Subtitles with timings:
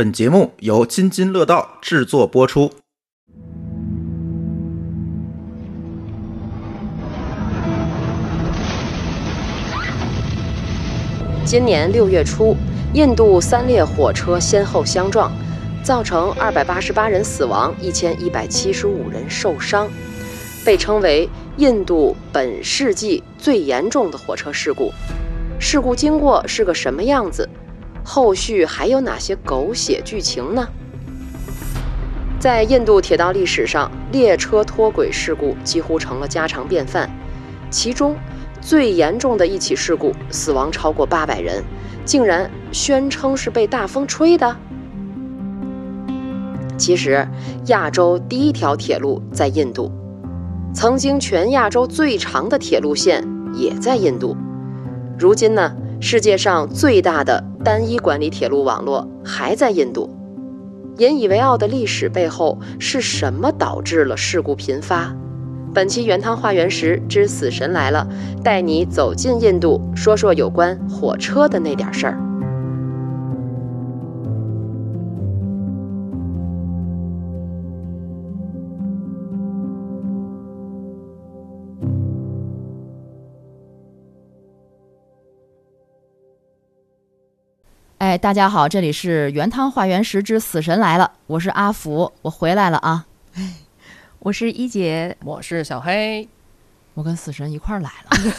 [0.00, 2.72] 本节目由津津乐道制作播出。
[11.44, 12.56] 今年六月初，
[12.94, 15.30] 印度三列火车先后相撞，
[15.84, 19.86] 造成二百八十八人死亡，一千一百七十五人受伤，
[20.64, 21.28] 被称为
[21.58, 24.90] 印度本世纪最严重的火车事故。
[25.58, 27.46] 事故经过是个什么样子？
[28.04, 30.66] 后续还有哪些狗血剧情呢？
[32.38, 37.08] 在印度铁道历史上，列车脱轨事故几乎成了家常便饭，
[37.70, 38.16] 其中。
[38.62, 41.64] 最严重的一起事故，死亡超过八百人，
[42.04, 44.54] 竟然宣称是被大风吹的。
[46.76, 47.26] 其实，
[47.68, 49.90] 亚洲第一条铁路在印度，
[50.74, 54.36] 曾经全亚洲最长的铁路线也在印度。
[55.18, 60.08] 如今呢，世界上最大的单一管理铁路网络还在印度。
[60.96, 65.14] 引以为傲的历史背后是什么导致了事故频发？
[65.72, 68.08] 本期原汤化原石之死神来了，
[68.42, 72.18] 带你走进印度，说说有关火车的那点事儿。
[88.00, 93.04] 哎，大家好，这里是原汤化原食之死神来了，我是阿福，我回来了啊。
[94.20, 96.26] 我是一姐，我是小黑，
[96.94, 98.34] 我跟死神一块儿来了，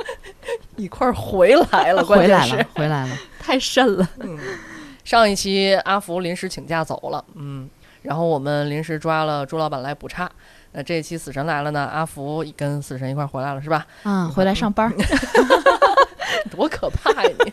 [0.76, 4.08] 一块儿回来了， 回来了，回来了，太甚了。
[4.20, 4.38] 嗯，
[5.04, 7.68] 上一期阿福临时请假走了，嗯，
[8.00, 10.30] 然后我们临时抓了朱老板来补差。
[10.72, 13.86] 那这一期死神来了呢，阿福跟死神一块儿回来了，是吧？
[14.04, 14.90] 嗯，回来上班，
[16.50, 17.52] 多可怕呀你！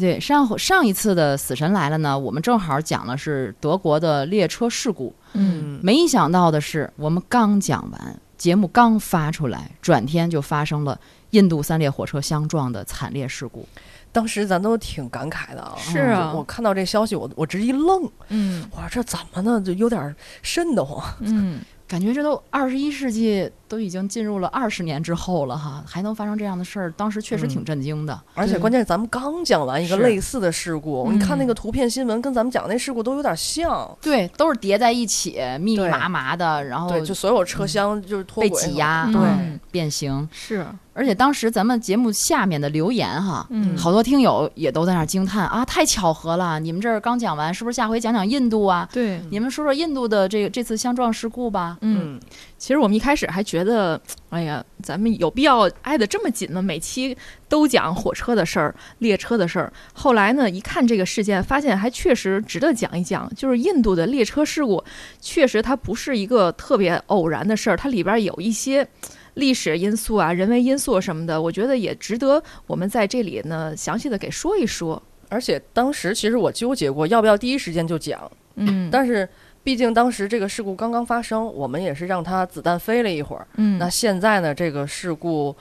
[0.00, 5.14] 对，上上一次的死神来了呢，我们正好讲的是德国的列车事故。
[5.34, 10.98] 嗯，没想到的是，我们刚讲完，节目刚发出来，转天就发生了
[11.30, 13.68] 印度三列火车相撞的惨烈事故。
[14.10, 15.76] 当时咱都挺感慨的啊。
[15.78, 18.10] 是啊，我看到这消息，我我直一愣。
[18.28, 19.62] 嗯，我说这怎么呢？
[19.64, 21.04] 就有点瘆得慌。
[21.20, 21.60] 嗯。
[21.90, 28.20] 感觉这都二十一世纪都已经进入了二十年之后了哈，还能发生这样的事儿，当时确实挺震惊的。
[28.34, 33.88] 而且关键是咱们刚讲完一个类似的事故，你看那个图片新闻，跟咱们讲那事故都有点像。
[34.02, 40.66] 对，都是叠在一起，密密麻麻的，然后对，就所有车厢就是被挤压，对，变形是。
[40.92, 46.58] 而且当时咱们节目下面的留言哈，嗯，好多听友也都在那惊叹啊，太巧合了！
[46.60, 48.86] 你们这儿刚讲完，是不是下回讲讲印度啊？
[48.92, 51.78] 对，你们说说印度的这个这次相撞事故吧。
[51.80, 52.20] 嗯，
[52.60, 53.98] 其实我们一开始还觉得，
[54.28, 56.60] 哎呀，咱们有必要挨得这么紧吗？
[56.60, 57.16] 每期
[57.48, 59.72] 都讲火车的事儿、列车的事儿。
[59.94, 63.32] 后来呢，一看这个事件，发现还确实值得讲一讲。
[63.34, 64.84] 就是印度的列车事故，
[65.22, 68.86] 确实它不是一个特别偶然的事儿，它里边有一些。
[69.34, 75.00] 历史因素啊，人为因素什么的，我觉得也值得我们在这里呢详细的给说一说。
[75.28, 79.26] 而且当时其实我纠结过要不要第一时间就讲，嗯，但是
[79.62, 85.54] 毕竟当时这个事故刚刚发生，我们也是让它子弹飞了一会儿，嗯，那现在呢，这个事故。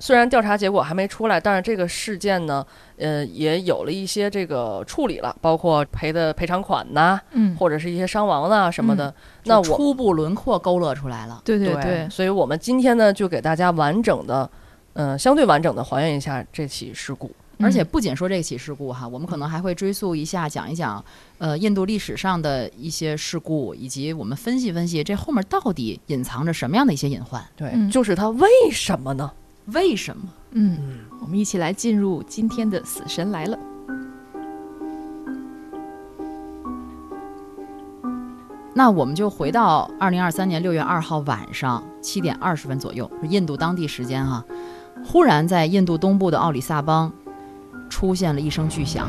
[0.00, 2.66] 虽然调查结果还没出来，但是这个事件呢，
[2.98, 9.14] 呃，也有了一些这个处理了，包括赔的赔偿款呐，嗯，或者是一些伤亡呐什么的。
[9.44, 11.40] 那我初步轮廓勾勒出来了。
[11.44, 14.50] 对对对，所以我们今天呢，就给大家完整的，
[14.94, 17.30] 嗯，相对完整的还原一下这起事故。
[17.58, 21.02] 而且不仅说这起事故哈，我们可能还会追溯一下，讲一讲，
[21.38, 27.44] 呃，印度历史上的一些事故，以及我们分析分析这后面到底隐藏着什么样的一些隐患。
[27.56, 29.30] 对，就是它为什么呢？
[29.66, 30.24] 为什么？
[30.50, 33.58] 嗯，我们一起来进入今天的死神来了。
[38.76, 44.44] 那我们就回到二零二三年六月二号晚上七点二十分左右，是印度当地时间哈。
[45.04, 47.12] 忽然在印度东部的奥里萨邦
[47.94, 49.06] 出现了一声巨响。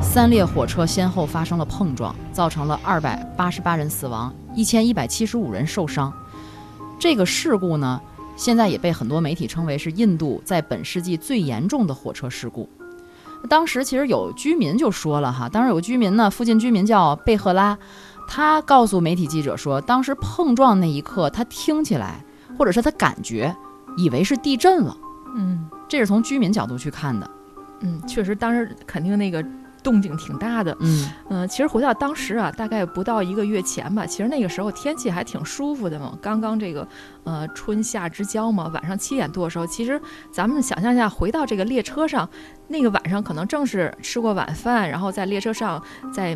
[0.00, 6.10] 三列火车先后发生了碰撞，造成了二百八十八人死亡，一千一百七十五人受伤。
[6.98, 8.00] 这个事故呢，
[8.38, 12.66] 现在也被很多媒体称为是印度在本世纪最严重的火车事故。
[13.50, 17.76] 当时其实有居民就说了哈，当时有个居民呢，附近居民叫贝赫拉，
[18.26, 22.24] 他告诉媒体记者说，当时碰撞那一刻，他听起来
[22.58, 23.54] 或者是他感觉
[23.96, 24.96] 以为是地震了。
[25.36, 27.30] 嗯，这是从居民角度去看的。
[27.80, 29.44] 嗯，确实，当时肯定那个。
[29.84, 30.74] 动静挺大的。
[30.80, 36.88] 嗯嗯、其实回到当时啊，大概不到一个月前吧，其实那个时候天气还挺舒服的嘛，刚刚这个
[37.24, 40.00] 呃春夏之交嘛，晚上七点多的时候，其实
[40.32, 42.26] 咱们想象一下，回到这个列车上，
[42.68, 46.34] 那个晚上可能正是吃过晚饭，然后在列车上在。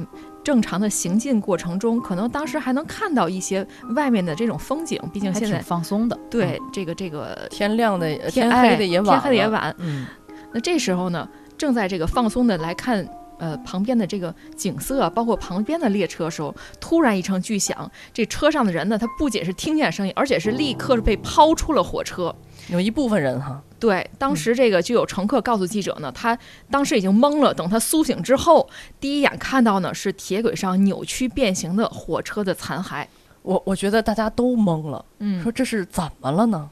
[0.48, 6.18] 正常的行进过程中，可能当时还能看到一些外面的这种风景，毕竟现在放松的。
[6.30, 10.06] 对这个这个天亮的呃天黑的也晚了，天黑的也晚，嗯，
[10.54, 11.28] 那这时候呢，
[11.58, 13.06] 正在这个放松的来看，
[13.38, 22.34] 呃，旁边的这个景色，包括旁边的列车的时候，突然一声巨响，这车上的人呢，他不仅是听见声音，而且是立刻是被抛出了火车。
[22.68, 26.38] 有一部分人哈，对，当时这个就有乘客告诉记者呢，他
[26.70, 27.54] 当时已经懵了。
[27.54, 28.68] 等他苏醒之后，
[29.00, 33.06] 第一眼看到呢是铁轨上扭曲变形的火车的残骸。
[33.42, 36.68] 我我觉得大家都懵了，嗯说这是怎么了呢？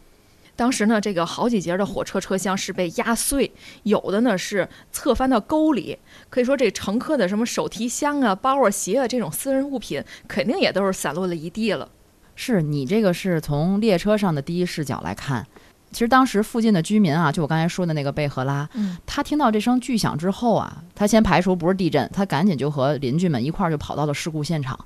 [0.57, 5.99] 当时呢，这个好几节的火车车厢是被压碎，有的呢是侧翻到沟里。
[6.31, 11.89] 可以说，这乘客的什么手提箱啊、包啊、鞋啊这种私人物品，肯定也都是散落了一地了。
[12.35, 15.47] 是你这个是从列车上的第一视角来看，
[15.91, 24.79] 其实当时附近的居民啊，就我刚才说的那个贝赫拉，嗯他听到这声巨响之后啊，他先排除不是地震，他赶紧就和邻居们一块儿就跑到了事故现场。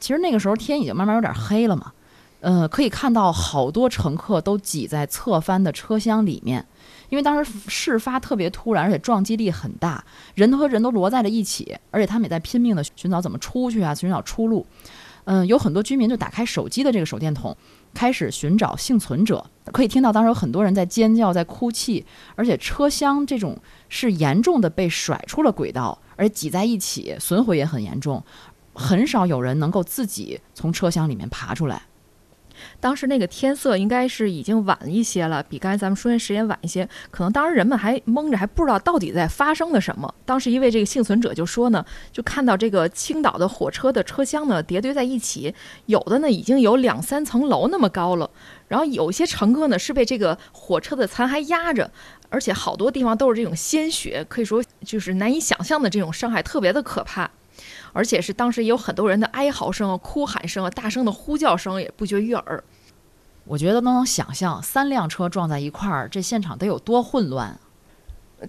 [0.00, 1.92] 其实那个时候天已经慢慢有点黑了嘛，
[2.42, 6.66] 呃，可以看到好多乘客都挤在侧翻的车厢里面，
[7.08, 10.04] 因为当时事发特别突然，而且撞击力很大，
[10.34, 14.66] 人和人都摞在了一起，而且他们也在拼命的寻找怎么出去啊，寻找出路。
[15.24, 17.56] 嗯，有很多居民就打开手机的这个手电筒，
[17.94, 19.46] 开始寻找幸存者。
[19.66, 22.04] 可以听到当时有很多人在尖叫，在哭泣，
[22.34, 23.56] 而且车厢这种
[23.88, 28.20] 是严重的被甩出了轨道，而且挤在一起，损毁也很严重。
[28.74, 31.82] 很少有人能够自己从车厢里面爬出来。
[32.80, 36.88] 当时那个天色应该是已经晚一些了，比刚才咱们说的时间晚一些。
[37.10, 40.12] 可能当时人们还懵着，还不知道到底在发生了什么。
[40.24, 45.54] 当时一位这个幸存者就说呢，就看到这个青岛的火车的车厢呢叠堆在一起，
[45.86, 48.30] 有的呢已经有两三层楼那么高了。
[48.68, 51.90] 然后有一些乘客呢是被这个火车的残骸压着，
[52.30, 57.30] 而且好多地方都是这种鲜血，可以说就是难以想象的这种伤害，特别的可怕。
[57.92, 62.62] 而且是当时也有很多人的哀嚎声啊、哭喊声啊、大声的呼叫声也不绝于耳。
[63.44, 67.58] 我觉得都能想象，三辆车撞在一块儿，这现场得有多混乱。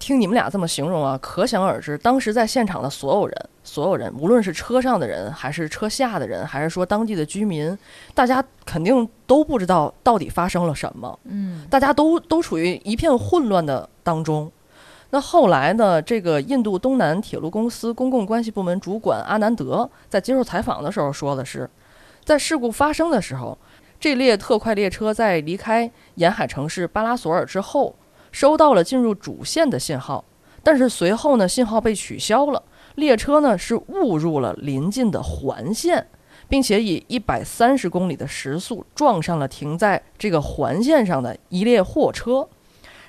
[0.00, 7.76] 听你们俩这么形容啊，可想而知，当时在现场的所有人，所有人，无论是车上的人，还是车下的人，还是说当地的居民，
[8.12, 14.50] 大家肯定都不知道到底发生了什么，嗯，大家都都处于一片混乱的当中。
[15.14, 16.02] 那后来呢？
[16.02, 21.70] 这个印度东南铁路公司公共关系部门主管阿南德在接受采访的时候说的是，
[22.24, 23.56] 在事故发生的时候，
[24.00, 27.94] 这列特快列车在离开沿海城市巴拉索尔之后，
[28.32, 30.24] 收到了进入主线的信号，
[30.64, 32.60] 但是随后呢，信号被取消了，
[32.96, 36.04] 列车呢是误入了临近的环线，
[36.48, 42.48] 并且以一百三十公里的时速撞上了停在这个环线上的一列货车。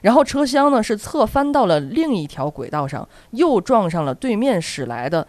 [0.06, 5.28] 然后车厢呢是侧翻到了另一条轨道上，又撞上了对面驶来的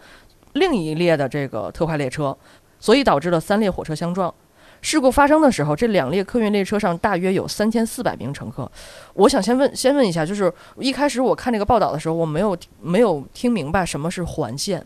[0.53, 2.37] 另一列的这个特快列车，
[2.79, 4.31] 所以导致了三列火车相撞。
[4.79, 8.71] 事故发生的时候，这两列客运列车上大约有三千四百名乘客。
[9.15, 14.85] 我想先问，先问一下，就是一开始我看这个报道的时候，我没有没有听明白什么是环线。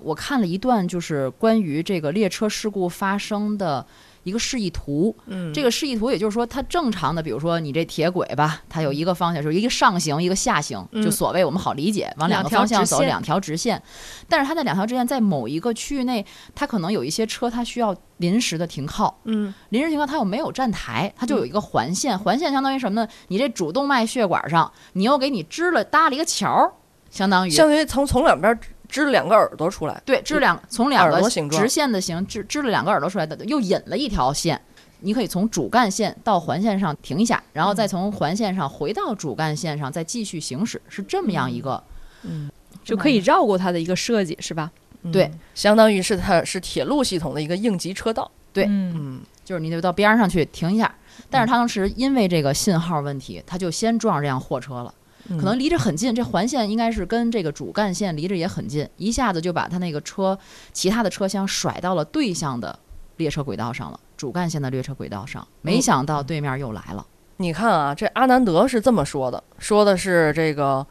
[0.00, 3.84] 我看了一段，就是关于这个列车事故发生的
[4.26, 5.16] 一个示意图。
[5.26, 13.80] 嗯这个示意图，也就是说，它正常的，比如说你这铁轨吧，它有一个方向，就是一个上行，一个下行，嗯就所谓我们好理解，往两个方向走，两条直线。
[14.28, 19.16] 但是它在两条直线在某一个区域内，它可能有一些车，它需要临时的停靠。
[19.24, 22.18] 嗯临时停靠，它又没有站台，它就有一个环线。
[22.18, 23.08] 环线相当于什么呢？
[23.28, 26.72] 你这主动脉血管上，你又给你支了搭了一个桥，
[27.10, 30.00] 相当于相当于从从两边支了两个耳朵出来。
[30.04, 34.60] 对，支两从两个耳朵直线的形支支了两个耳朵出来的，又引了一条线。
[35.00, 41.80] 你可以从主干线到环线上停一下，然后再从环线上回到主干线上，再继续行驶，是这么样一个。
[42.22, 42.50] 嗯，
[42.82, 44.70] 就可以绕过它的一个设计，是吧？
[45.12, 48.28] 对嗯，相当于是它是铁路系统的一个应急车道。
[48.54, 50.92] 对嗯，嗯就是你得到边儿上去停一下。
[51.28, 54.92] 但是当时因为这个信号问题，他就先撞上这辆货车了。
[55.28, 60.38] 嗯可能离着很近，这环线应该是跟这个主干线离着也很近，一下子就把他那个车
[60.72, 62.78] 其他的车厢甩到了对向的
[63.16, 65.46] 列车轨道上了，主干线的列车轨道上。
[65.62, 67.06] 没想到对面又来了，
[67.38, 70.86] 你看啊，这阿南德是这么说的，说的是这个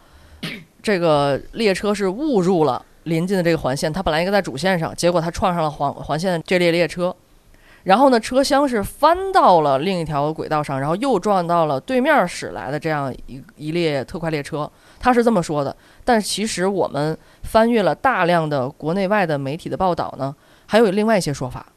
[0.82, 7.16] 这个列车是误入了临近的这个环线，它本来应该在主线上，结果它撞上了环环线这列列车。
[7.86, 14.70] 然后呢，车厢是翻到了另一条轨道上，然后又撞到了对面驶来的这样一一列特快列车。
[15.00, 21.68] 他是这么说的，但其实我们翻阅了大量的国内外的媒体的报道呢，还有另外一些说法。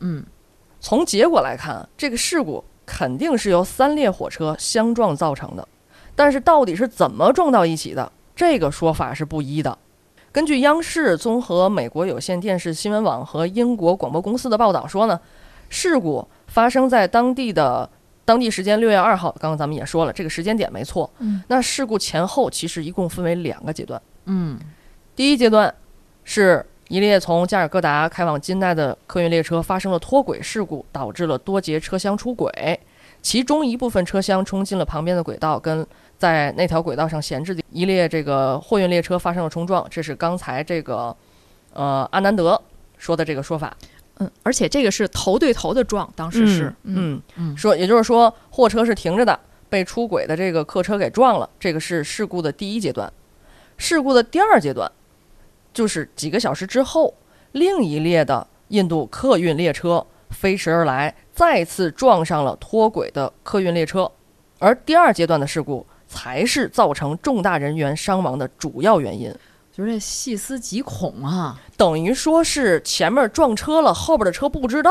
[0.00, 0.24] 嗯，
[0.80, 5.68] 从结果来看，这个事故肯定是由三列火车相撞造成的，
[6.16, 9.78] 但是到底是怎么撞到一起的，这个说法是不一的。
[10.30, 15.18] 根据央视综合美国有线电视新闻网和英国广播公司的报道说呢，
[15.68, 17.88] 事故发生在当地的
[18.24, 19.34] 当地时间六月二号。
[19.40, 21.10] 刚刚咱们也说了，这个时间点没错。
[21.18, 24.00] 嗯，那事故前后其实一共分为两个阶段。
[24.26, 24.58] 嗯
[25.16, 25.74] 第一阶段
[26.24, 32.78] 是一列从加尔各答开往金奈的客运列车发生了脱轨事故，导致了多节车厢出轨，
[33.22, 35.84] 其中一部分车厢冲进了旁边的轨道，跟
[36.18, 39.86] 在那条轨道上闲置的一列这个货运列车发生了冲撞。
[39.88, 41.16] 这是刚才这个
[41.72, 42.60] 呃阿南德
[42.98, 43.74] 说的这个说法。
[44.20, 53.12] 嗯，而且这个是头对头的撞，当时是，嗯，嗯说也就是说货车是停着的，被出轨的这个客车给撞了，这个是事故的第一阶段。
[53.76, 54.90] 事故的第二阶段，
[55.72, 57.14] 就是几个小时之后，
[57.52, 64.10] 另一列的印度客运列车飞驰而来，再次撞上了脱轨的客运列车，
[64.58, 69.32] 而第二阶段的事故才是造成重大人员伤亡的主要原因。
[69.70, 71.60] 就是这细思极恐啊！
[71.76, 74.90] 等于说是前面撞车了，后边的车不知道。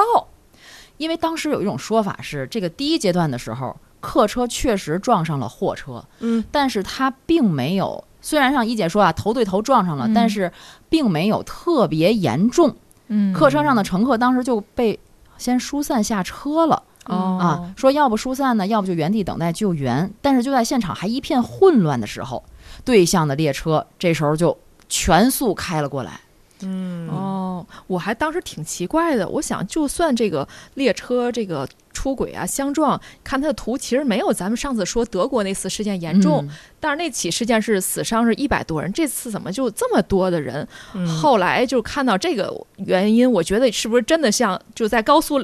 [0.96, 10.50] 因为当时有一种说法是，这个第一阶段的时候，客车确实撞上了货车，嗯，但是它并没有，虽然像一姐说啊，头对头撞上了，嗯但是
[10.88, 12.74] 并没有特别严重。
[13.08, 14.98] 嗯，客车上的乘客当时就被
[15.38, 20.12] 先疏散下车了、哦啊，说要不疏散呢，要不就原地等待救援。
[20.22, 22.44] 但是就在现场还一片混乱的时候，
[22.84, 24.58] 对向的列车这时候就
[24.90, 26.22] 全速开了过来。
[26.62, 36.50] 嗯哦，我还当时挺奇怪的，我想就算这个列车这个出轨啊相撞，看它的图其实没有咱们上次说德国那次事件严重，嗯
[36.80, 40.68] 但是那起事件是死伤是一百多人，这次怎么就这么多的人？
[40.96, 45.38] 嗯后来就看到这个原因，我觉得是不是真的像就在高速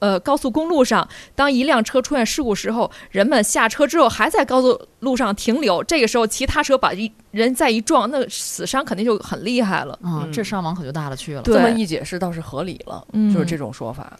[0.00, 9.98] 呃高速公路上，当一辆车出现事故时候，人们下车之后还在高速路上停留，这个时候其他车把一人再一撞，那死伤肯定就很厉害了。
[10.02, 11.42] 嗯，嗯这伤亡可就大了去了。
[11.42, 14.12] 这么一解释倒是合理了，嗯就是这种说法。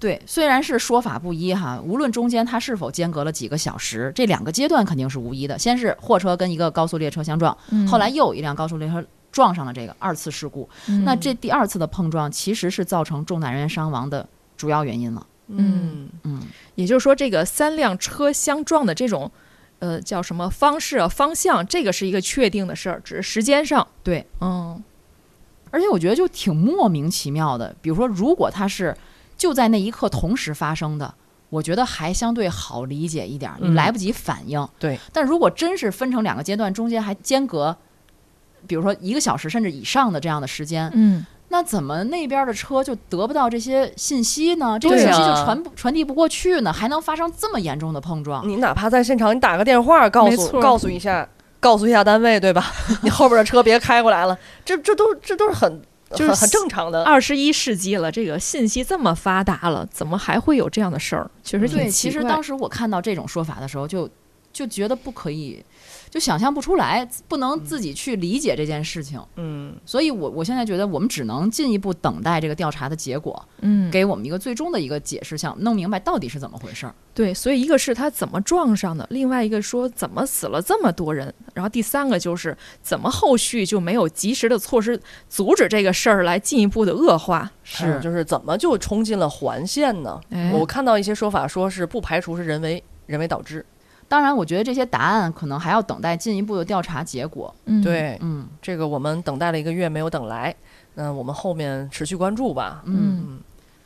[0.00, 5.58] 对，虽然是说法不一哈，无论中间它是否间隔了几个小时，这两个阶段肯定是无一的。
[5.58, 7.56] 先是货车跟一个高速列车相撞，
[7.90, 10.68] 后来又有一辆高速列车撞上了这个二次事故。
[10.86, 14.24] 嗯那这第二次的碰撞其实是造成重大人员伤亡的
[14.58, 15.26] 主要原因了。
[15.46, 16.42] 嗯嗯，
[16.74, 19.30] 也就是说，这个三辆车相撞的这种，
[19.78, 23.88] 呃，叫什么方式啊、方向，这个是一个确定的事儿，只是时间上。
[24.02, 24.84] 对，嗯
[25.70, 27.74] 而且我觉得就挺莫名其妙的。
[27.80, 28.96] 比如说，如果它是
[29.36, 31.14] 就在那一刻同时发生的，
[31.50, 34.66] 我觉得还相对好理解一点儿，你嗯来不及反应。
[34.78, 37.76] 对，但如果真是分成两个阶段，中间还间隔，
[38.66, 44.78] 比如说一个小时甚至以上的这样的时间，嗯，那怎么那边的车就得不到这些信息呢？
[44.78, 46.72] 这个信息就啊传不传递不过去呢？
[46.72, 48.46] 还能发生这么严重的碰撞？
[48.46, 51.26] 你哪怕在现场，你打个电话告诉告诉一下，
[51.58, 52.72] 告诉一下单位，对吧？
[53.02, 57.02] 你 后边的车别开过来了，这这都这都是很就是很很正常的。
[57.04, 61.30] 二十一世纪了，这个信息这么发达了，怎么还会有这样的事儿？
[61.42, 62.10] 确实挺对，奇怪。
[62.10, 64.08] 其实当时我看到这种说法的时候就，
[64.52, 65.64] 就觉得不可以，
[66.10, 69.20] 就想象不出来，不能自己去理解这件事情。
[69.36, 76.94] 嗯，所以我我现在觉得我们只能进一步等待这个调查的结果，嗯，给我们一个最终的一个解释，想弄明白到底是怎么回事儿。
[77.14, 87.50] 对，所以一个是他怎么撞上的，另外一个说怎么死了这么多人，然后第三个就是怎么后续就没有及时的措施阻止这个事儿来进一步的恶化。
[87.62, 90.18] 还有就是怎么就冲进了环线呢？
[90.30, 93.64] 哎我看到一些说法说是不排除是人为人为导致。
[94.08, 97.54] 当然，我觉得这些答案可能还要等待进一步的调查结果。
[97.66, 100.54] 嗯，对，嗯这个我们等待了一个月没有等来，
[100.94, 102.82] 那我们后面持续关注吧。
[102.86, 103.38] 嗯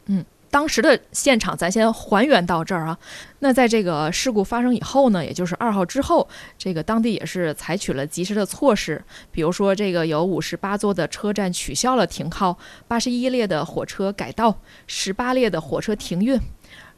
[0.07, 2.99] 嗯当时的现场咱先还原到这儿啊。
[3.39, 14.55] 那在这个事故发生以后呢，也就是二号之后，这个当地也是采取了及时的措施，比如说这个有五十八座的车站取消了停靠，八十一列的火车改道，
[14.87, 16.39] 十八列的火车停运，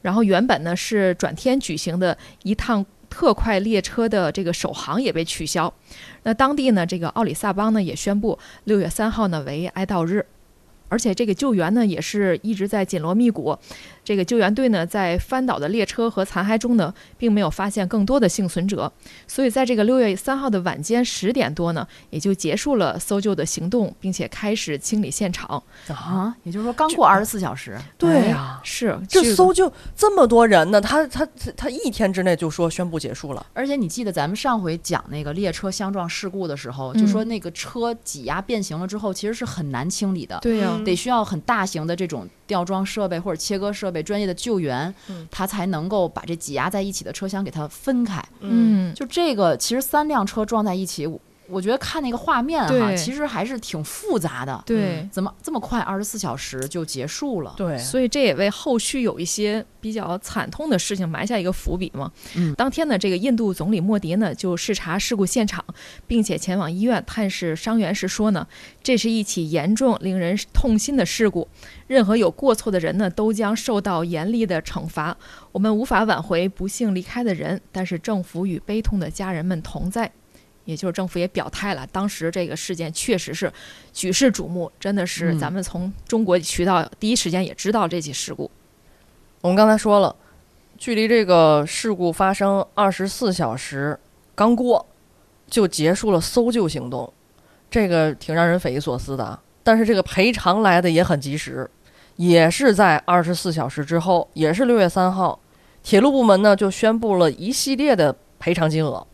[0.01, 2.85] 然后原本呢是转天举行的一趟。
[3.15, 5.73] 特快列车的这个首航也被取消，
[6.23, 10.25] 那当地呢，这个奥里萨邦呢也宣布六月三号呢为哀悼日。
[10.89, 13.57] 而且这个救援呢，也是一直在紧锣密鼓。
[14.05, 18.89] 这个救援队呢，在翻倒的列车和残骸中呢，并没有发现更多的幸存者，
[19.27, 25.61] 所以在这个六月三号的晚间十点多呢，也就结束了搜救的行动，并且开始清理现场。
[25.87, 33.43] 啊，也就是说刚过二十四小时，对呀、是这搜救这么多人呢，他他他他一天之内就说宣布结束了。
[33.53, 48.23] 而且你记得咱们上回讲那个列车相撞事故的时候，嗯就说那个车挤压变形了之后，其实是很难清理的，对呀、嗯得需要很大型的这种吊装设备或者切割设备、专业的救援，嗯它才能够把这挤压在一起的车厢给它分开。
[48.39, 51.07] 嗯，就这个，其实三辆车撞在一起，
[51.47, 54.63] 我我觉得看那个画面哈，其实还是挺复杂的。
[54.65, 55.07] 对。
[55.11, 57.53] 怎么这么快，二十四小时就结束了？
[57.55, 62.11] 对，所以这也为后续有一些比较惨痛的事情埋下一个伏笔嘛。
[62.35, 65.63] 嗯当天呢，这个印度总理莫迪呢就视察事故现场，
[66.05, 68.45] 并且前往医院探视伤员时说呢，
[68.83, 71.47] 这是一起严重令人痛心的事故，
[71.87, 75.15] 任何有过错的人呢都将受到严厉的惩罚。
[75.51, 80.11] 我们无法挽回不幸离开的人，但是政府与悲痛的家人们同在。
[80.65, 83.51] 也就是政府也表态了，当时这个事件确实是
[83.93, 88.49] 举世瞩目，真的是嗯咱们从中国渠道第一时间也知道这起事故。
[89.41, 90.15] 我们刚才说了，
[90.77, 93.97] 距离这个事故发生二十四小时
[94.33, 94.85] 刚过，
[95.47, 97.13] 就结束了搜救行动，
[97.69, 99.39] 这个挺让人匪夷所思的啊。
[99.63, 101.69] 但是这个赔偿来的也很及时，
[102.15, 105.39] 也是在二十四小时之后，也是六月三号，
[105.83, 109.05] 铁路部门呢就宣布了一系列的赔偿金额。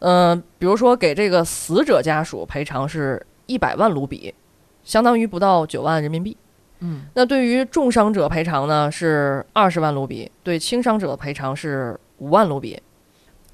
[0.00, 4.34] 嗯、比如说给这个死者家属赔偿是一百万卢比，
[4.82, 6.36] 相当于不到九万人民币。
[6.80, 12.80] 嗯，那对于重伤者赔偿呢是二十万卢比，对轻伤者赔偿是五万卢比。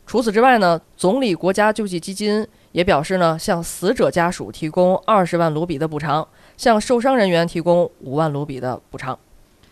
[0.07, 6.27] 除此之外呢，总理国家救济基金也表示呢，向死者家属提供二十万卢比的补偿，
[6.57, 9.19] 向受伤人员提供五万卢比的补偿。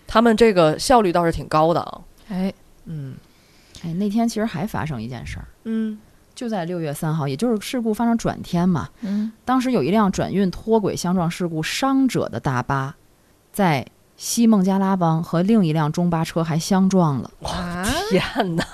[0.09, 2.01] 他们这个效率倒是挺高的啊。
[2.31, 2.53] 哎，
[2.87, 3.15] 嗯
[3.85, 5.97] 哎，那天其实还发生一件事儿，嗯
[6.35, 8.89] 就在六月三号，也就是事故发生转天嘛。
[9.03, 12.97] 嗯，当时有一辆转运脱轨相撞事故伤者的大巴，
[13.53, 13.87] 在
[14.17, 18.65] 西孟加拉邦和另一辆中巴车还相撞了，哇， 天哪，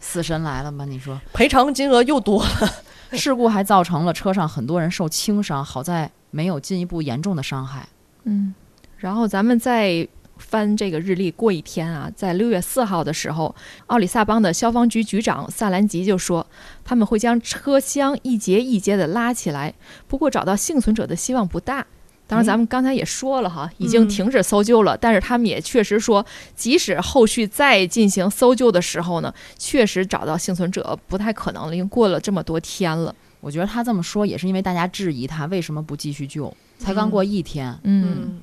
[0.00, 0.84] 死神来了吗？
[0.84, 2.70] 你说，赔偿金额又多了。
[3.18, 7.88] 事故还造成了车上很多人受轻伤，好在没有进一步严重的伤害。
[8.24, 8.52] 嗯，
[8.96, 13.54] 然后咱们再翻这个日历，过一天啊，在六月四号的时候，
[13.86, 16.46] 奥里萨邦的消防局局长萨兰吉就说，
[16.84, 19.74] 他们会将车厢一节一节的拉起来，
[20.08, 21.86] 不过找到幸存者的希望不大。
[22.26, 24.96] 当然，咱们刚才也说了哈，已经停止搜救了。
[24.96, 26.24] 但是他们也确实说，
[26.56, 33.14] 即使后续再进行搜救的时候呢，确实找到幸存者不太可能了，因为过了这么多天了。
[33.40, 37.78] 我觉得他这么说也是因为大家质疑他为什么不继续救，才刚过一天。
[37.82, 38.40] 嗯，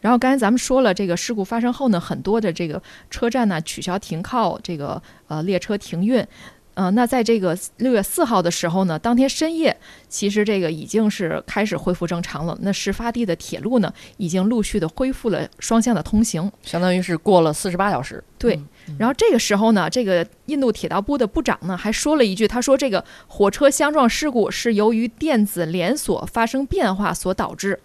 [0.00, 6.26] 然后刚才咱们说了，这个事故发生后呢，很多的这个车站呢取消停靠，这个呃列车停运。
[6.74, 9.76] 呃，那在这个六月四号的时候呢，当天深夜，
[10.08, 12.56] 其实这个已经是开始恢复正常了。
[12.62, 16.50] 那事发地的铁路呢，已经陆续的恢复了双向的通行。
[16.62, 18.22] 相当于是过了四十八小时。
[18.38, 18.54] 对，
[18.86, 27.78] 嗯然后这个时候呢，这个印度铁道部的部长呢还说了一句，他说这个火车相撞事故是由于电子连锁发生变化所导致。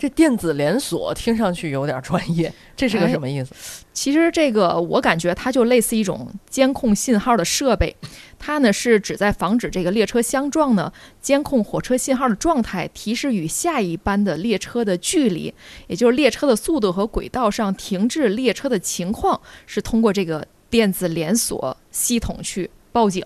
[0.00, 3.84] 这电子连锁听上去有点专业，这是个哎什么意思？
[3.92, 7.94] 其实这个我感觉它就类似一种监控信号的设备，
[8.38, 15.52] 它呢是旨在防止这个列车相撞呢，监控火车信号的状态，提示与下一班的列车的距离，
[15.86, 23.22] 也就是列车的速度和轨道上停滞列车的情况，是通过这个电子连锁系统去报警。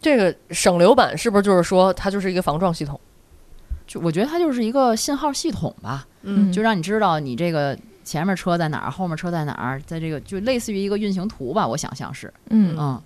[0.00, 2.98] 这个省流版是不是就是说它就是一个防撞系统？
[3.90, 13.02] 就我觉得它就是一个信号系统吧，嗯就让你知道你这个前面车在哪儿，后面车在哪儿，在这个就类似于一个运行图吧，我想象是，嗯嗯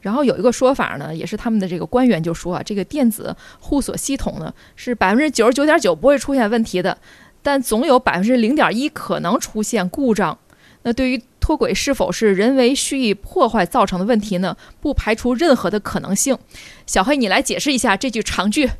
[0.00, 6.96] 然后有一个说法呢，也是他们的这个官员就说啊，这个电子互锁系统呢是百分之九十九点九不会出现问题的，
[7.42, 10.38] 但总有百分之零点一可能出现故障。
[10.82, 14.56] 那对于脱轨是否是人为蓄意破坏造成的问题呢？
[14.80, 16.36] 不排除任何的可能性。
[16.86, 18.70] 小黑，你来解释一下这句长句。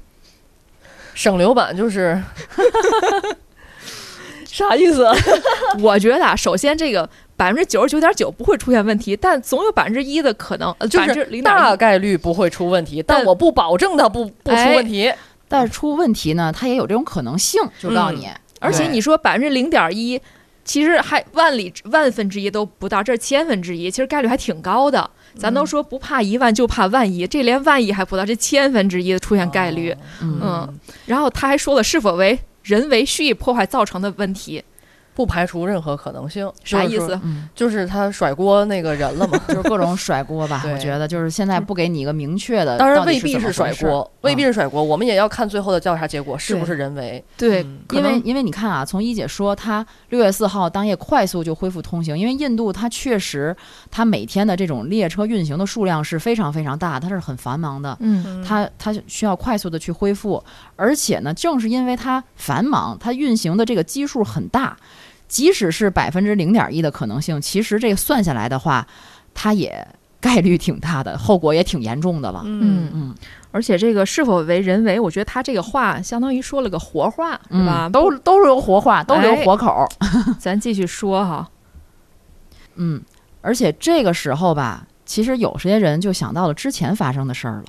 [1.14, 2.20] 省流版就是
[4.44, 5.08] 啥意思？
[5.80, 11.74] 我觉得啊，首先这个百分之九十九点九不会出现问题，但总有百分之一的可能，呃，就是大。
[11.76, 15.12] 概率不会出问题，但但我不保证它不不出哎问题。
[15.48, 18.28] 但是出问题呢，它也有这种可能性，就告诉你，
[18.60, 20.20] 而且你说百分之零点一，
[20.64, 25.10] 其实还万里万分之一都不到，这是千分之一，其实概率还挺高的。
[25.36, 29.94] 咱都说不怕一万就怕万一，这连万一还不到，这千分之一的出现概率。
[30.20, 34.62] 嗯嗯，然后他还说了是否为人为蓄意破坏造成的问题。
[35.14, 36.50] 不排除任何可能性。
[36.64, 37.18] 啥意思
[37.54, 39.38] 就是他甩锅那个人了嘛。
[39.48, 40.64] 就是各种甩锅吧。
[40.70, 47.22] 我觉得就是现在不给你一个明确的，当然未必是甩锅，未必嗯是甩锅，我们也要看最后的调查结果是不是人为。
[47.36, 53.54] 对因为因为你看啊，从一姐说，她六月四号当夜快速就恢复通行，因为印度它确实
[53.90, 57.96] 它每天的这种列车运行的数量是非常非常大，它是很繁忙的。
[58.00, 60.42] 嗯它它需要快速的去恢复，
[60.76, 64.76] 而且呢，正是因为它繁忙，它运行的这个基数很大，
[65.34, 68.86] 即使是百分之零点一的可能性，其实这个算下来的话，
[69.34, 69.84] 它也
[70.22, 72.42] 概率挺大的，后果也挺严重的了。
[72.44, 73.14] 嗯嗯
[73.50, 77.86] 而且这个是否为人为，我觉得他这个话相当于说了个活话，是吧？
[77.86, 79.84] 嗯，都都是留活话，都留哎活口。
[80.38, 81.50] 咱继续说哈。
[82.76, 83.02] 嗯，
[83.40, 87.64] 而且这个时候吧，其实有些人就想到了之前发生的事儿了。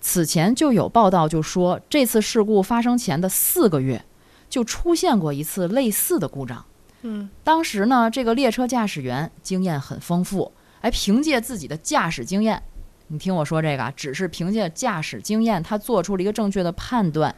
[0.00, 4.04] 此前就有报道就说，这次事故发生前的四个月，
[4.48, 6.64] 就出现过一次类似的故障。
[7.02, 12.62] 嗯，当时呢，这个列车驾驶员经验很丰富，哎，凭借自己的驾驶经验，
[13.08, 17.34] 你听我说这个啊，只是凭借驾驶经验，他做出了一个正确的判断，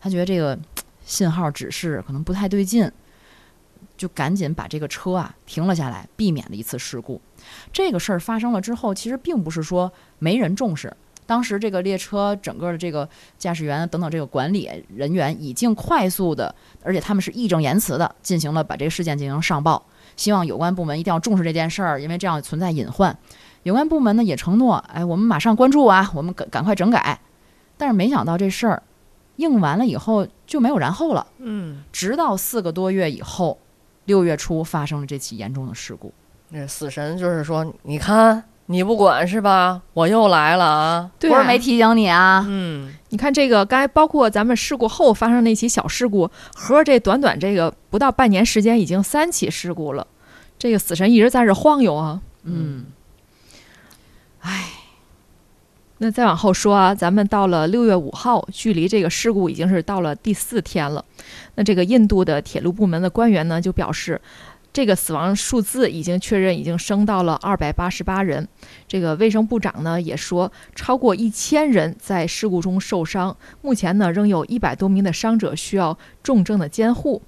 [0.00, 0.58] 他觉得这个
[1.04, 2.90] 信号指示可能不太对劲，
[3.96, 7.20] 就赶紧把这个车啊停了下来，避免了一次事故。
[7.72, 10.96] 这个事儿发生了之后，其实并不是说没人重视。
[11.26, 13.08] 当时这个列车整个的这个
[13.38, 19.82] 驾驶员等等这个管理人员已经快速的，而且他们是义正言辞的进行了把这个事件进行上报，
[20.16, 23.16] 希望有关部门一定要重视这件事儿，因为这样存在隐患。
[23.62, 27.20] 有关部门呢也承诺，哎，我们马上关注啊，我们赶赶快整改。
[27.76, 28.82] 但是没想到这事儿
[29.36, 31.26] 应完了以后就没有然后了。
[31.38, 33.58] 嗯，直到四个多月以后，
[34.04, 36.12] 六月初发生了这起严重的事故。
[36.50, 39.82] 那死神就是说，你看你不管是吧？
[39.92, 41.10] 我又来了啊。
[41.18, 42.44] 对啊不是没提醒你啊？
[42.48, 50.06] 嗯，你看这个，刚才包括咱们事故后发生那起小事故，合着这短短这个不到半年时间，已经三起事故了。
[50.58, 52.20] 这个死神一直在这晃悠啊。
[52.44, 52.86] 嗯，
[55.98, 61.04] 那再往后说啊，咱们到了六月五号，距离这个事故已经是到了第四天了。
[61.54, 64.20] 那这个印度的铁路部门的官员呢，就表示，
[64.72, 68.48] 这个死亡数字已经确认已经升到了二百八十八人。
[68.88, 77.22] 这个卫生部长呢也说，超过一千人在事故中受伤，目前呢仍有一百多名的伤者需要重症的监护。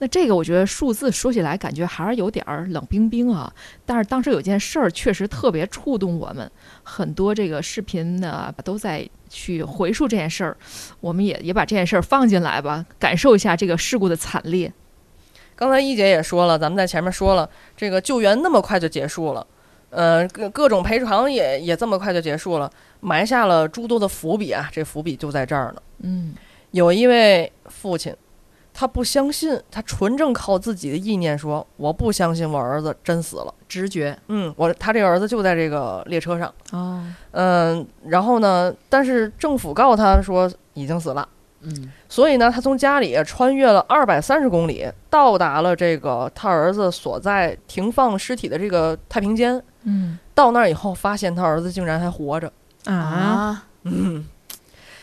[0.00, 3.50] 那这个我觉得数字说起来感觉还是有点儿冷冰冰啊，
[3.86, 6.50] 但是当时有件事儿确实特别触动我们，
[6.82, 10.56] 很多这个视频呢都在去回述这件事儿，
[11.00, 14.70] 我们也也把这件事儿放进来吧，感受一下这个事故的惨烈。
[15.62, 19.46] 刚才一姐也说了，咱们在前面说了，这个救援那么快就结束了，
[19.90, 25.80] 呃，各各种赔偿也也这么快就结束了，埋下了诸多的伏笔啊，这伏笔就在这儿呢。
[26.00, 26.34] 嗯
[26.72, 28.12] 有一位父亲，
[28.74, 33.54] 他不相信，他纯正靠自己的意念说，我不相信我儿子真死了。
[33.68, 34.18] 直觉。
[34.26, 36.52] 嗯，我他这个儿子就在这个列车上。
[36.72, 41.28] 哦，嗯，然后呢，但是政府告他说已经死了。
[41.64, 49.58] 嗯所以呢，他从家里穿越了二百三十公里，到达了这个他儿子所在停放尸体的这个太平间。
[49.84, 52.52] 嗯到那儿以后，发现他儿子竟然还活着。
[52.84, 54.28] 啊，嗯，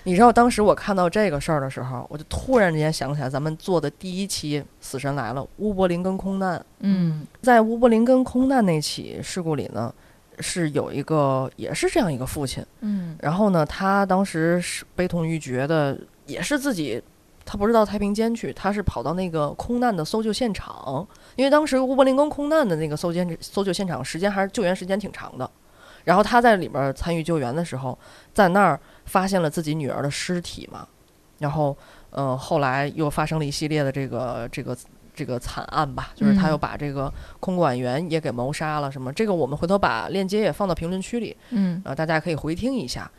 [0.03, 6.63] 你知道当时我看到这个事儿的时候，我就突然之间想起来咱们做的第一期《死神来了》乌柏林根空难。
[6.81, 9.91] 嗯在乌柏林根空难那起事故里呢，
[10.37, 12.63] 是有一个也是这样一个父亲。
[12.81, 15.97] 嗯然后呢，他当时是悲痛欲绝的，
[16.29, 17.01] 也是自己，
[17.43, 25.49] 他不是到太平间去，他是跑到那个空难的搜救现场，因为当时乌柏林根空难的那个搜监搜救现场时间还是救援时间挺长的。
[26.05, 27.97] 然后他在里边参与救援的时候，
[28.33, 30.87] 在那儿发现了自己女儿的尸体嘛，
[31.39, 31.75] 然后，
[32.09, 34.75] 呃，后来又发生了一系列的这个这个
[35.13, 43.09] 这个惨案吧，就是他嗯又把这个空管员也给谋杀了，什么这个我们回头把链接也放到评论区里，嗯，啊，大家可以回听一下。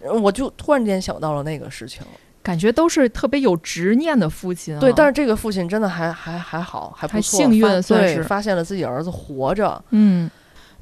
[0.00, 2.02] 呃我就突然间想到了那个事情，
[2.44, 4.78] 感觉都是特别有执念的父亲、啊。
[4.78, 10.30] 对，但是这个父亲真的还还还好，还不还错，幸运算是发现了自己儿子活着，嗯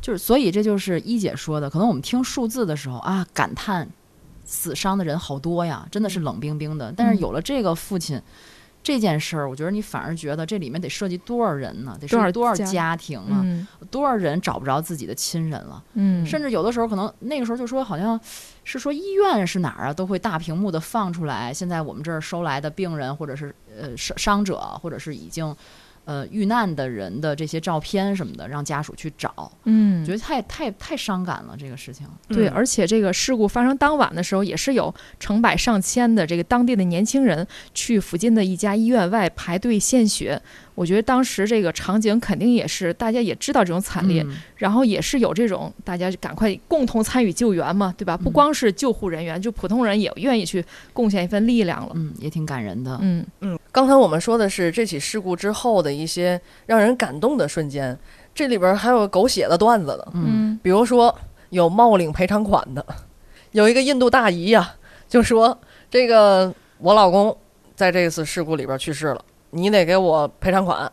[0.03, 3.89] 就是所以这就是一姐说的，可能我们听数字的时候啊，感叹
[4.45, 6.93] 死伤的人好多呀，真的是冷冰冰的。
[6.95, 8.21] 但是嗯有了这个父亲。
[8.83, 11.97] 这件事儿，我觉得你反而觉得这里面得涉及多少人呢？
[12.01, 13.41] 得涉及多少家家庭啊？
[13.45, 15.83] 嗯多少人找不着自己的亲人了？
[15.95, 18.19] 嗯，甚至有的时候可能那个时候就说，好像
[18.65, 21.53] 是说医院是哪儿啊，都会大屏幕的放出来。
[21.53, 25.55] 现在我们这儿收来的病人，或者是呃伤伤者，或者是已经
[26.05, 29.51] 呃遇难的人的这些照片什么的，让家属去找。
[29.65, 32.07] 嗯觉得太太太伤感了，这个事情。
[32.29, 40.41] 对，嗯而且这个事故发生当晚的时候，也是有成百上千的这个当地的年轻人去附近的一家医院外排队献血。
[40.75, 48.17] 我觉得当时这个场景肯定也是大家也知道这种惨烈，嗯然后也是有这种大家赶快共同参与救援嘛，对吧？
[48.17, 51.93] 不嗯光是救护人员，就普通人也愿意去贡献一份力量了。
[51.95, 52.99] 嗯，也挺感人的。
[53.03, 57.99] 嗯嗯，刚才我们说的是这起事故之后的一些让人感动的瞬间，
[58.35, 60.13] 这里边还有狗血的段子呢。
[60.15, 61.15] 嗯嗯比如说
[61.51, 62.85] 有冒领赔偿款的，
[63.51, 64.75] 有一个印度大姨呀、
[65.09, 65.59] 就说
[65.91, 67.37] 这个我老公
[67.75, 70.91] 在这次事故里边去世了，你得给我赔偿款。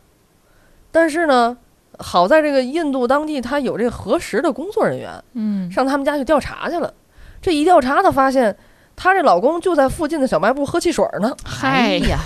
[0.92, 1.58] 但是呢，
[1.98, 6.94] 好在这个印度当地他有这个核实的工作人员，嗯上他们家去调查去了。
[7.42, 8.56] 这一调查，他发现
[8.96, 12.20] 她这老公就在附近的小卖部喝汽水呢，嗨呀，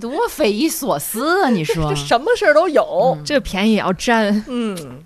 [0.00, 1.48] 多匪夷所思啊！
[1.48, 3.16] 你说这什么事儿都有。
[3.18, 4.44] 嗯这便宜也要占。
[4.48, 5.02] 嗯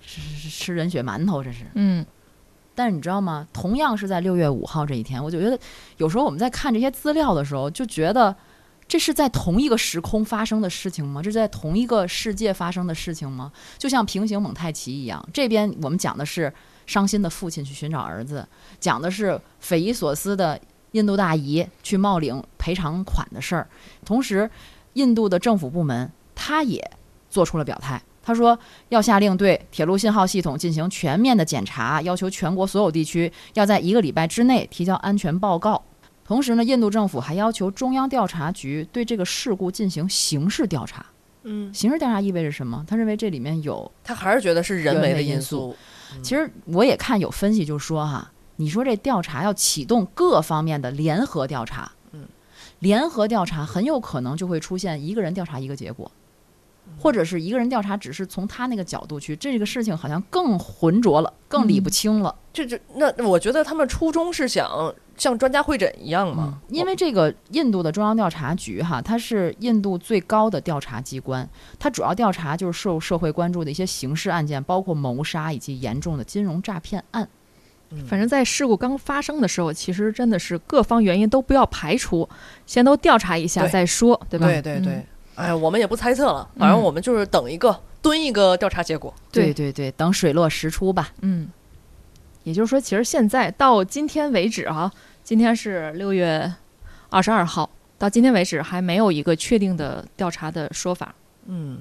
[0.00, 1.64] 吃吃人血馒头这是。
[1.74, 2.04] 嗯
[2.74, 3.48] 但是你知道吗？
[3.52, 5.58] 同样是在六月五号这一天，我就觉得
[5.96, 8.36] 有时候我们在看这些资料的时候，就觉得
[8.88, 11.20] 这是在同一个时空发生的事情吗？
[11.22, 13.52] 这是在同一个世界发生的事情吗？
[13.76, 16.52] 就像平行蒙太奇一样，这边我们讲的是
[16.86, 18.48] 伤心的父亲去寻找儿子，
[18.80, 20.58] 讲的是匪夷所思的
[20.92, 23.68] 印度大姨去冒领赔偿款的事儿，
[24.06, 24.50] 同时，
[24.94, 26.82] 印度的政府部门他也
[27.28, 28.02] 做出了表态。
[28.22, 35.82] 他说要下令对铁路信号系统进行全面的检查，要求全国所有地区要在一个礼拜之内提交安全报告。
[36.28, 41.06] 同时呢，印度政府还要求中央调查局对这个事故进行刑事调查。
[41.44, 42.84] 嗯，刑事调查意味着什么？
[42.86, 45.74] 他认为这里面有，他还是觉得是人为的因因素
[46.10, 46.22] 素。
[46.22, 52.26] 其实我也看有分析就说哈，你说这调查要启动各方面的联合调查，嗯，
[52.80, 56.12] 联合调查很有可能就会出现一个人调查一个结果，
[57.00, 62.34] 或者是一个人调查只是从他那个角度去，这个事情好像更浑浊了，更理不清了。
[62.52, 71.46] 这这那那我觉得他们初衷是想像专家会诊一样嘛，因为这个印度的中央调查局哈，它是印度最高的调查机关，
[71.78, 77.28] 它主要调查就是受社会关注的一些刑事案件，包括谋杀以及严重的金融诈骗案。
[78.06, 82.28] 反正，在事故刚发生的时候，其实真的是各方原因都不要排除，
[82.66, 84.46] 先都调查一下再说，对吧？
[84.46, 89.14] 对对对嗯，哎，我们也不猜测了，反正嗯我们就是等一个蹲一个调查结果。
[89.32, 91.08] 对对对，等水落石出吧。
[91.22, 91.48] 嗯，
[92.42, 94.92] 也就是说，其实现在到今天为止哈、
[95.28, 96.50] 今天是六月
[97.10, 101.14] 二十二号，到今天为止还没有一个确定的调查的说法。
[101.44, 101.80] 嗯，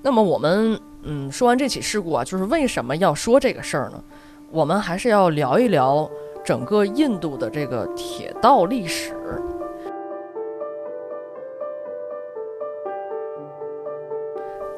[0.00, 4.02] 那么我们嗯说完这起事故啊，就是为什么要说这个事儿呢？
[4.50, 6.10] 我们还是要聊一聊
[6.42, 9.14] 整个印度的这个铁道历史。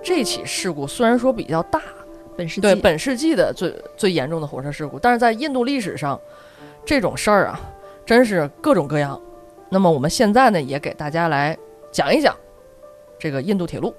[0.03, 1.81] 这起事故虽然说比较大，
[2.37, 6.21] 本世纪对本世纪的最最严重的火车事故，但是在印度历史上，
[6.85, 7.61] 这种事儿啊，
[8.05, 9.21] 真是各种各样。
[9.71, 11.57] 那么我们现在呢，也给大家来
[11.91, 12.37] 讲一讲
[13.19, 13.95] 这个印度铁路。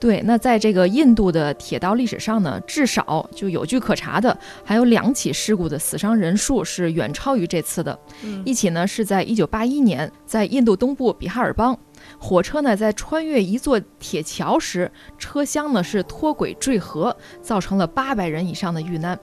[0.00, 7.98] 对，那在这个印度的铁道历史上呢，至少就有据可查的，还有两起事故的死伤人数是远超于这次的。
[8.22, 11.76] 嗯一起呢是在一九八一年，在印度东部比哈尔邦，
[12.18, 19.18] 火车呢在穿越一座铁桥时，车厢呢是脱轨坠河，造成了八百人以上的遇难。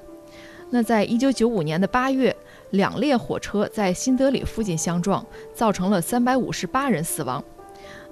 [0.70, 2.36] 那在一九九五年的八月，
[2.72, 7.44] 两列火车在新德里附近相撞，造成了三百五十八人死亡。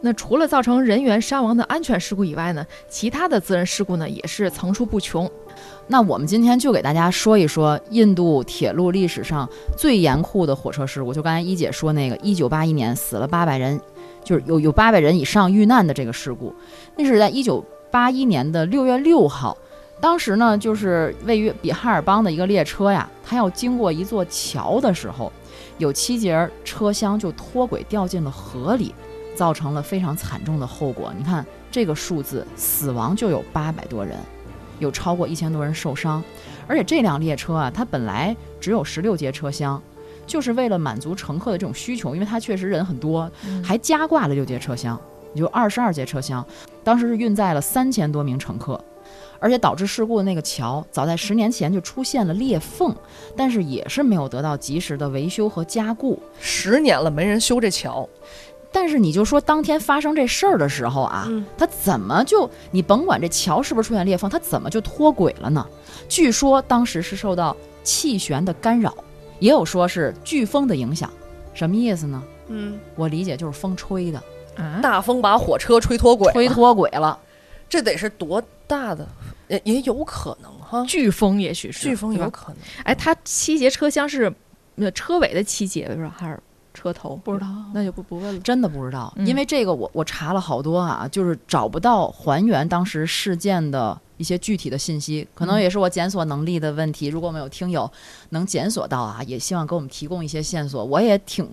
[0.01, 5.29] 那除了造成人员伤亡的安全事故以外呢，其他的责任事故呢也是层出不穷。
[5.87, 13.79] 那我们今天就给大家说一说印度铁路历史上最严酷的火车事故，就刚才一姐说那个，一九八一年死了八百人，
[14.23, 16.53] 就是有有八百人以上遇难的这个事故，
[16.97, 19.57] 那是在一九八一年的六月六号。
[19.99, 25.31] 当时呢，就是位于比哈尔邦的一个列车呀，它要经过一座桥的时候，
[25.77, 28.93] 有七节车厢就脱轨掉进了河里，
[29.35, 31.13] 造成了非常惨重的后果。
[31.17, 34.17] 你看这个数字，死亡就有八百多人。
[34.79, 36.21] 有超过一千多人受伤，
[36.67, 39.81] 而且这辆列车啊，它本来只有十六节车厢，
[40.25, 43.29] 就是为了满足乘客的这种需求，因为它确实人很多，
[43.63, 44.99] 还加挂了六节车厢，
[45.33, 46.45] 也就二十二节车厢，
[46.83, 48.83] 当时是运载了三千多名乘客。
[49.39, 52.95] 而且导致事故的那个桥，早在十年前就出现了裂缝，
[53.35, 56.17] 但是也是没有得到及时的维修和加固。
[56.39, 58.07] 十年了没人修这桥，
[58.71, 65.67] 但是你就说当天发生这事儿的时候啊，嗯它怎么就你甭管这桥是不是出现裂缝，它怎么就脱轨了呢？
[66.07, 68.95] 据说当时是受到气旋的干扰，
[69.43, 71.11] 也有说是飓风的影响。
[71.53, 72.23] 什么意思呢？
[72.47, 74.23] 嗯，我理解就是风吹的，
[74.55, 77.19] 啊，大风把火车吹脱轨了，吹脱轨了。
[77.67, 79.05] 这得是多大的？
[79.49, 82.57] 也也有可能哈，飓风也许是飓风有可能。
[82.85, 84.33] 哎，它七节车厢是
[84.75, 86.15] 那车尾的七节是吧？
[86.17, 86.39] 还是
[86.73, 87.17] 车头？
[87.17, 88.39] 不知道那就不不问了。
[88.39, 97.07] 真的不知道，嗯因为这个我我查了好多啊，就是找不到还原当时事件的一些具体的信息，可能嗯也是我检索能力的问题。
[97.07, 97.91] 如果我们有听友
[98.29, 100.85] 能检索到啊，也希望给我们提供一些线索。
[100.85, 101.45] 我也挺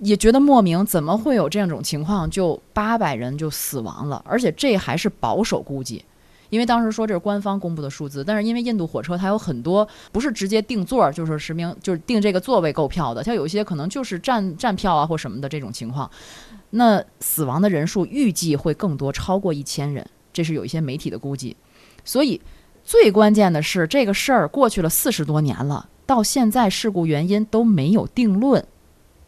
[0.00, 2.28] 也觉得莫名，怎么会有这样种情况？
[2.30, 6.04] 就八百人就死亡了，而且这还是保守估计。
[6.50, 16.10] 因为当时说这是官方公布的数字，但是因为印度火车它有很多不是直接订座儿，就是实名就是订这个座位购票的，像有一些可能就是站站票啊或什么的这种情况。
[16.70, 21.56] 那死亡的人数预计会更多，超过一千人，这是有一些媒体的估计。
[22.04, 22.40] 所以
[22.84, 28.64] 最关键的是，这个事儿过去了四十多年了，到现在事故原因都没有定论。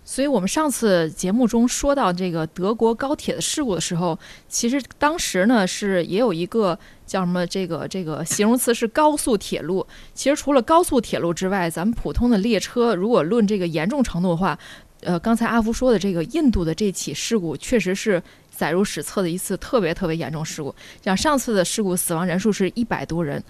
[0.04, 9.87] 所以我们上次节目中说到这个德国高铁的事故的时候，其实当时呢是也有一个叫什么这个这个形容词是高速铁路。
[10.12, 14.58] 其实除了高速铁路之外，咱们普通的列车，如果论这个严重程度的话，
[15.02, 18.20] 呃，刚才阿福说的这个印度的这起事故，确实是
[18.62, 20.72] 载入史册的一次特别特别严重事故。
[21.03, 23.42] 像上次的事故死亡人数是一百多人，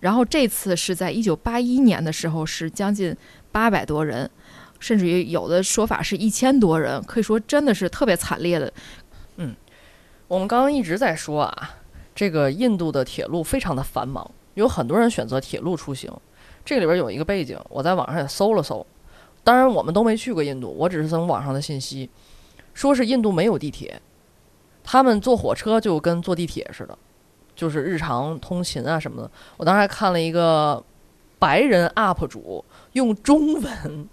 [0.00, 3.16] 然后这次是在一九八一年的时候是将近
[3.50, 4.30] 八百多人。
[4.78, 8.70] 甚至于有的说法是一千多人，可以说真的是特别惨烈的。
[9.36, 9.56] 嗯
[10.28, 11.70] 我们刚刚一直在说啊，
[12.14, 16.12] 这个印度的铁路非常的繁忙，有很多人选择铁路出行。
[16.64, 18.86] 这里边有一个背景，我在网上也搜了搜。
[19.42, 22.10] 当然，我们都没去过印度，我只是从网上的信息，
[22.74, 24.00] 说是印度没有地铁，
[24.90, 26.96] 他们坐火车就跟坐地铁似的，
[27.54, 29.30] 就是日常通勤啊什么的。
[29.58, 30.82] 我当时还看了一个
[31.38, 34.08] 白人 UP 主用中文，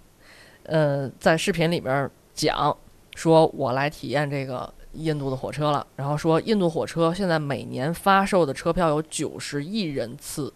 [0.64, 2.76] 呃，在视频里面讲，
[3.16, 10.54] 说我来体验这个印度的火车了，然后说印度火车现在每年发售的车票有九十亿人次，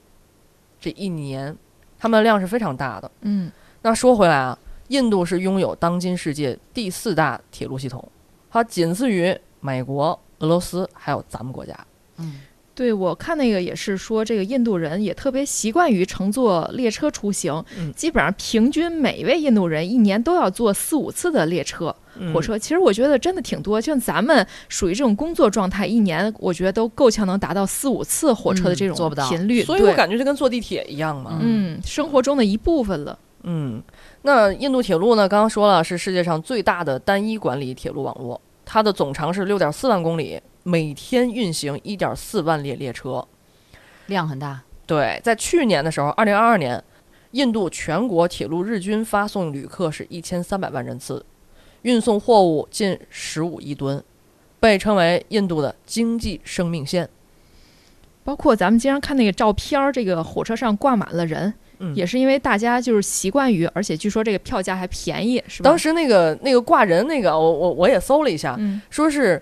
[0.81, 1.55] 这一年
[1.97, 3.09] 他们的量是非常大的。
[3.21, 3.49] 嗯，
[3.83, 8.05] 那说回来啊，印度是拥有当今世界第四大铁路系统，
[8.51, 11.73] 它仅次于美国、俄罗斯还有咱们国家。
[12.17, 12.41] 嗯，
[12.75, 22.57] 对我看那个也是说，这个印度人也特别习惯于乘坐列车出行，嗯基本上平均每一位印度人一年都要坐四五次的列车、嗯火车。
[22.57, 29.63] 其实我觉得真的挺多，像咱们属于这种工作状态，一年我觉得都够呛能达到四五次火车的这种嗯做不到频率。
[29.63, 31.39] 所以我感觉就跟坐地铁一样嘛。
[31.41, 33.17] 嗯，生活中的一部分了。
[33.43, 33.81] 嗯，
[34.23, 35.27] 那印度铁路呢？
[35.27, 38.39] 刚刚说了，是世界上最大的单一管理铁路网络，
[38.71, 43.27] 它的总长是六点四万公里，每天运行一点四万列列车。
[44.05, 44.61] 量很大。
[44.85, 46.83] 对，在去年的时候，二零二二年，
[47.31, 51.25] 印度全国铁路日均发送旅客是一千三百万人次，
[51.81, 54.03] 运送货物近十五亿吨，
[54.59, 57.09] 被称为印度的经济生命线。
[58.23, 65.69] 包括咱们经常看那个照片儿，这个火车上挂满了人，嗯也是因为大家就是习惯于，而且据说这个票价还便宜，是吧？
[65.69, 69.41] 当时那个那个挂人那个，我我我也搜了一下，嗯，说是，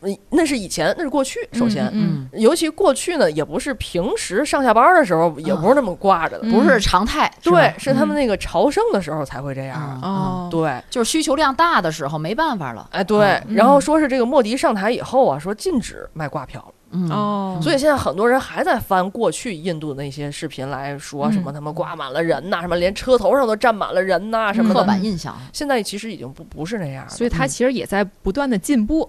[0.00, 1.40] 呃那是以前，那是过去。
[1.52, 6.46] 首先，嗯嗯，尤其过去呢，也不是平时上下班的时候，也不是那么挂着的。
[6.46, 9.98] 嗯不是常态，对，是他们那个朝圣的时候才会这样。
[10.02, 12.88] 嗯哦，对，就是需求量大的时候没办法了。
[12.92, 13.18] 哎，对。
[13.48, 16.74] 嗯然后说是这个莫迪上台以后啊，说禁止卖挂票了。
[16.90, 24.82] 嗯，哦，所以现在很多人还在翻过去印度那些视频来说什么嗯他们挂满了人呐、什么连车头上都站满了人呐、什么刻。
[24.84, 25.36] 板印象。
[25.52, 27.10] 现在其实已经不不是那样了。
[27.10, 29.08] 所以它其实也在不断的进步。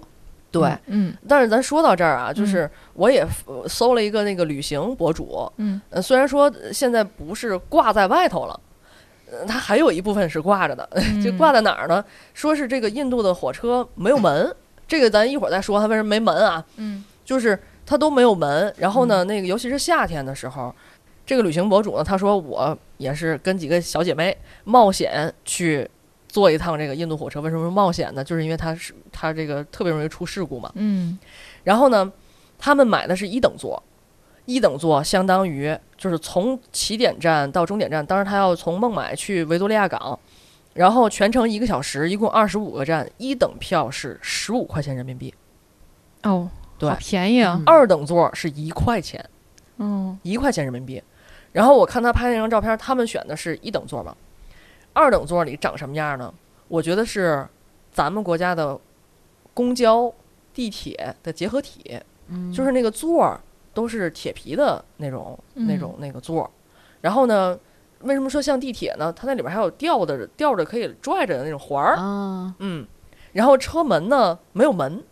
[0.52, 8.60] 对，嗯但是咱说到这儿啊，就是我也呃搜了一个那个旅行博主，嗯呃，虽然说呃现在不是挂在外头了，
[9.30, 12.04] 呃，它还有一部分是挂着的， 嗯，就挂在哪儿呢？
[12.34, 14.52] 说是这个印度的火车没有门，
[14.88, 16.62] 这个咱一会儿再说，它为什么没门啊？
[16.76, 17.56] 嗯就是
[17.90, 20.72] 它都没有门，然后呢，那个尤其是夏天的时候，
[21.26, 25.90] 这个旅行博主呢，他说我也是跟几个小姐妹冒险去
[26.28, 28.22] 坐一趟这个印度火车，为什么是冒险呢？
[28.22, 30.70] 就是因为它是它这个特别容易出事故嘛。
[30.76, 31.18] 嗯
[31.64, 32.12] 然后呢，
[32.60, 33.82] 他们买的是一等座，
[34.44, 40.16] 一等座相当于就是从起点站到终点站，当然他要从孟买去维多利亚港，
[40.74, 45.34] 然后全程一个小时，一共二十五个站，一等票是十五块钱人民币，
[46.22, 46.48] 哦，
[46.80, 47.62] 对好便宜啊嗯。
[47.66, 49.24] 二等座是一块钱，
[49.76, 51.00] 嗯，一块钱人民币。
[51.52, 54.16] 然后我看他拍那张照片，他们选的是一等座嘛，
[54.92, 56.32] 二等座里长什么样呢？
[56.66, 57.46] 我觉得是
[57.92, 58.78] 咱们国家的
[59.52, 60.12] 公交、
[60.54, 62.00] 地铁的结合体。
[62.28, 63.40] 嗯，就是那个座儿
[63.74, 66.50] 都是铁皮的那种、那嗯种那个座儿，
[67.00, 67.58] 然后呢，
[68.02, 69.12] 为什么说像地铁呢？
[69.12, 72.86] 它那里边还有吊的吊着可以拽着的那种环儿，啊，嗯，
[73.32, 75.02] 然后车门呢没有门，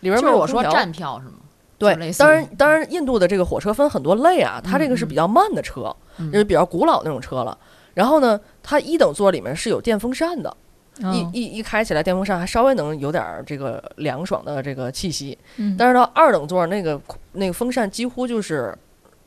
[0.00, 1.34] 里边就是我说站票是吗？
[1.78, 7.56] 对当然当然，印度的这个火车分很多类啊，它这个是比较慢的车，嗯就是比较古老那种车了。
[7.94, 10.56] 然后呢，它一等座里面是有电风扇的，
[11.02, 15.38] 嗯一一一开起来，电风扇还稍微能有点儿这个凉爽的这个气息。
[15.56, 17.00] 嗯但是到二等座那个
[17.32, 18.76] 那个风扇几乎就是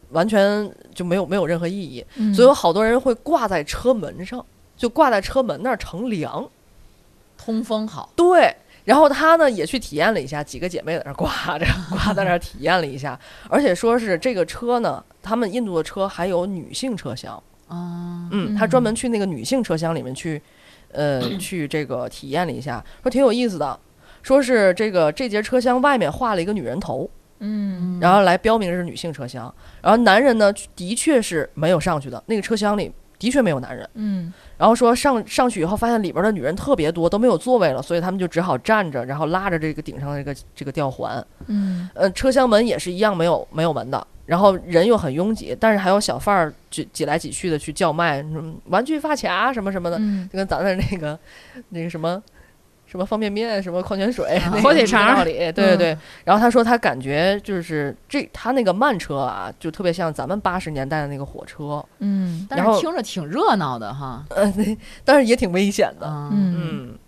[0.09, 4.45] 完全就没有没有任何意义，嗯所以有好多人会挂在车门上，
[4.75, 6.45] 就挂在车门那儿乘凉。
[7.37, 13.19] 通风好，对，然后他呢也去体验了一下，几个姐妹在那儿挂着， 挂在那儿体验了一下，
[13.49, 17.33] 而且说是这个车呢，他们印度的车还有女性车厢，
[17.67, 20.41] 啊，嗯，他专门去那个女性车厢里面去，
[20.91, 23.79] 呃， 去这个体验了一下，说挺有意思的，
[24.23, 27.09] 说是这个这节车厢外面画了一个女人头，
[27.39, 27.99] 嗯。
[28.01, 32.91] 然后来标明是女性车厢，然后男人呢的确是没有上去的，那个车厢里
[33.21, 33.87] 的确没有男人。
[33.93, 41.23] 嗯然后说上上去以后，发现里边的女人特别多，都没有座位了，所以他们就只好站着，然后拉着这个顶上的这个这个吊环。
[41.45, 51.17] 嗯呃，车厢门也是一样没有没有门的，然后人又很拥挤，但是还有小贩儿挤挤来挤去的去叫卖，嗯，玩具发卡什么什么的，嗯就跟咱的那个
[51.69, 52.21] 那个什么。
[52.91, 55.97] 什么方便面，什么矿泉水，那个火腿肠儿道理， 对对对。
[56.25, 66.07] 然后他说他感觉就是这他那个慢车啊，就特别像咱们八十年代的那个火车，嗯但是听着挺热闹的哈，呃，对，但是也挺危险的。
[66.33, 66.99] 嗯嗯，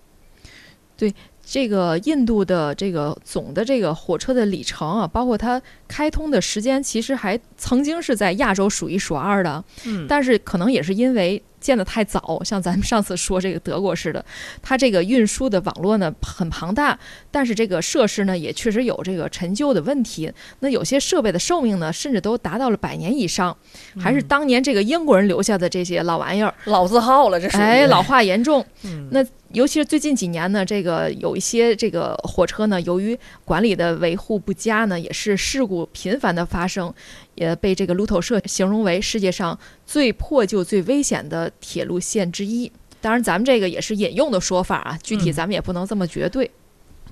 [0.95, 1.13] 对
[1.45, 9.61] 这个印度的这个总的这个火车的里程啊，包括它开通的时间，其实还曾经是在亚洲数一数二的。
[9.85, 14.23] 嗯但是可能也是因为建得太早，像咱们上次说这个德国似的，
[14.61, 16.99] 它这个运输的网络呢很庞大，
[17.31, 20.31] 但是这个设施呢也确实有这个陈旧的问题。
[20.59, 23.55] 那有些设备的寿命呢，甚至都达到了百年以上，
[23.97, 28.63] 还是当年这个英国人留下的这些老玩意儿，老字号了，这是哎，老化严重。
[28.83, 36.91] 嗯那尤其是最近几年呢，这个有一些这个火车呢，由于管理的维护不佳呢，也是事故频繁的发生，
[37.35, 42.71] 也被这个路透社形容为世界上最破旧、最危险的铁路线之一。
[43.01, 46.49] 当然，咱们这个也是引用的说法啊，具体嗯咱们也不能这么绝对。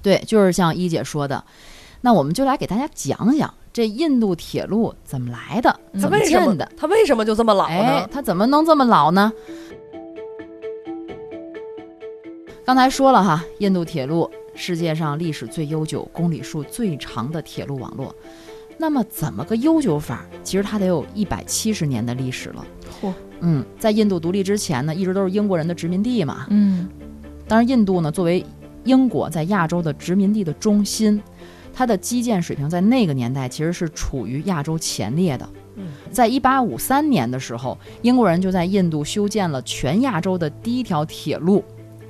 [0.01, 1.43] 对，就是像一姐说的，
[2.01, 6.71] 那我们就来给大家讲讲这印度铁路怎么来的，嗯怎么建的。
[6.77, 8.09] 它为什么就这么老哎呢，？
[8.11, 9.31] 它怎么能这么老呢？
[12.63, 18.15] 刚才说了哈，印度铁路世界上历史最悠久、公里数最长的铁路网络。
[18.81, 20.25] 那么怎么个悠久法？
[20.43, 22.65] 其实它得有一百七十年的历史了。
[22.99, 26.47] 嚯嗯，在印度独立之前呢，一直都是英国人的殖民地嘛。
[26.49, 26.89] 嗯
[27.47, 28.43] 当然，印度呢作为
[28.83, 31.21] 英国在亚洲的殖民地的中心，
[31.71, 35.47] 它的基建水平在那个年代其实是处于亚洲前列的。
[35.75, 41.63] 嗯，在一八五三年的时候，英国人就在印度修建了全亚洲的第一条铁路，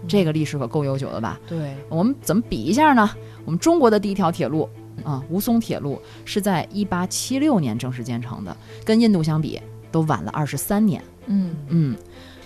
[0.08, 1.38] 这个历史可够悠久的吧？
[1.46, 3.10] 对，我们怎么比一下呢？
[3.44, 4.70] 我们中国的第一条铁路
[5.04, 9.60] 啊，吴淞铁路是在一八七六年正式建成的，跟印度相比
[9.92, 11.04] 都晚了二十三年。
[11.28, 11.98] 嗯嗯，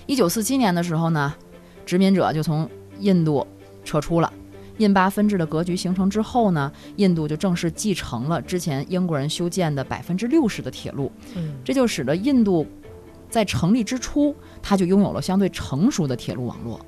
[0.05, 1.33] 一九四七年的时候呢，
[1.85, 2.69] 殖民者就从
[2.99, 3.45] 印度
[3.83, 4.31] 撤出了。
[4.77, 12.67] 印巴分治的格局形成之后呢，印度就正式继承了之前英国人修建的百分之六十的铁路，嗯这就使得印度
[13.29, 16.79] 在成立之初，它就拥有了相对成熟的铁路网络。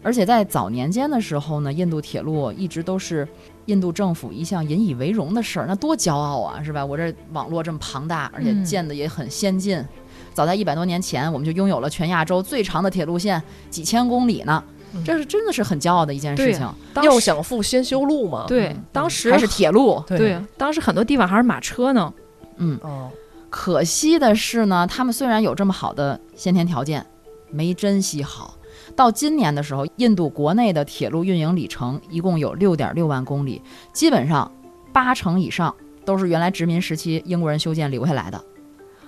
[0.00, 3.26] 而且在早年间的时候呢，印度铁路一直都是
[3.66, 6.84] 印度政府一项引以为荣的事儿，那多骄傲啊，是吧？
[6.84, 9.84] 我这网络这么庞大，而且嗯建的也很先进。
[10.32, 14.62] 早在一百多年前，我们就拥有了全亚洲最长的铁路线，几千公里呢
[14.94, 15.02] 嗯。
[15.04, 16.68] 这是真的是很骄傲的一件事情。
[17.02, 18.44] 要想富先修路嘛。
[18.46, 22.12] 对嗯，当时还是铁路，对，当时很多地方还是马车呢。
[22.58, 23.10] 嗯，哦，
[23.50, 27.04] 可惜的是呢，他们虽然有这么好的先天条件，
[27.50, 28.54] 没珍惜好。
[28.96, 34.50] 到今年的时候，印度国内的铁路运营里程一共有六点六万公里，基本上
[34.92, 35.72] 八成以上
[36.04, 38.42] 都是原来殖民时期英国人修建留下来的。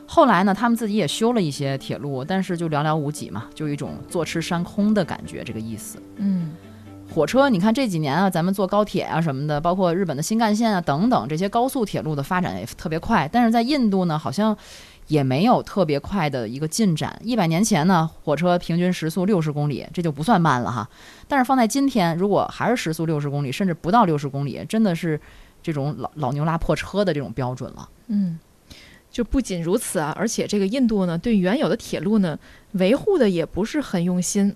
[0.07, 6.01] 后来呢，他们自己也修了一些铁路，但是就寥寥无几嘛，就有一种坐吃山空的感觉，这个意思。
[6.17, 6.51] 嗯
[7.11, 13.27] 火车，你看这几年啊，咱们坐高铁啊什么的，包括日本的新干线啊等等，这些高速铁路的发展也特别快。
[13.33, 14.55] 但是在印度呢，好像
[15.09, 17.21] 也没有特别快的一个进展。
[17.25, 20.89] 一百年前呢，火车平均时速六十公里，这就不算慢了哈。
[21.27, 25.21] 但是放在今天，如果还是时速六十公里，甚至不到六十公里，真的是
[25.63, 27.89] 这种老老牛拉破车的这种标准了。
[28.07, 28.39] 嗯，
[29.11, 32.39] 就不仅如此啊，而且这个印度呢，对原有的铁路呢
[32.73, 34.55] 维护的也不是很用心。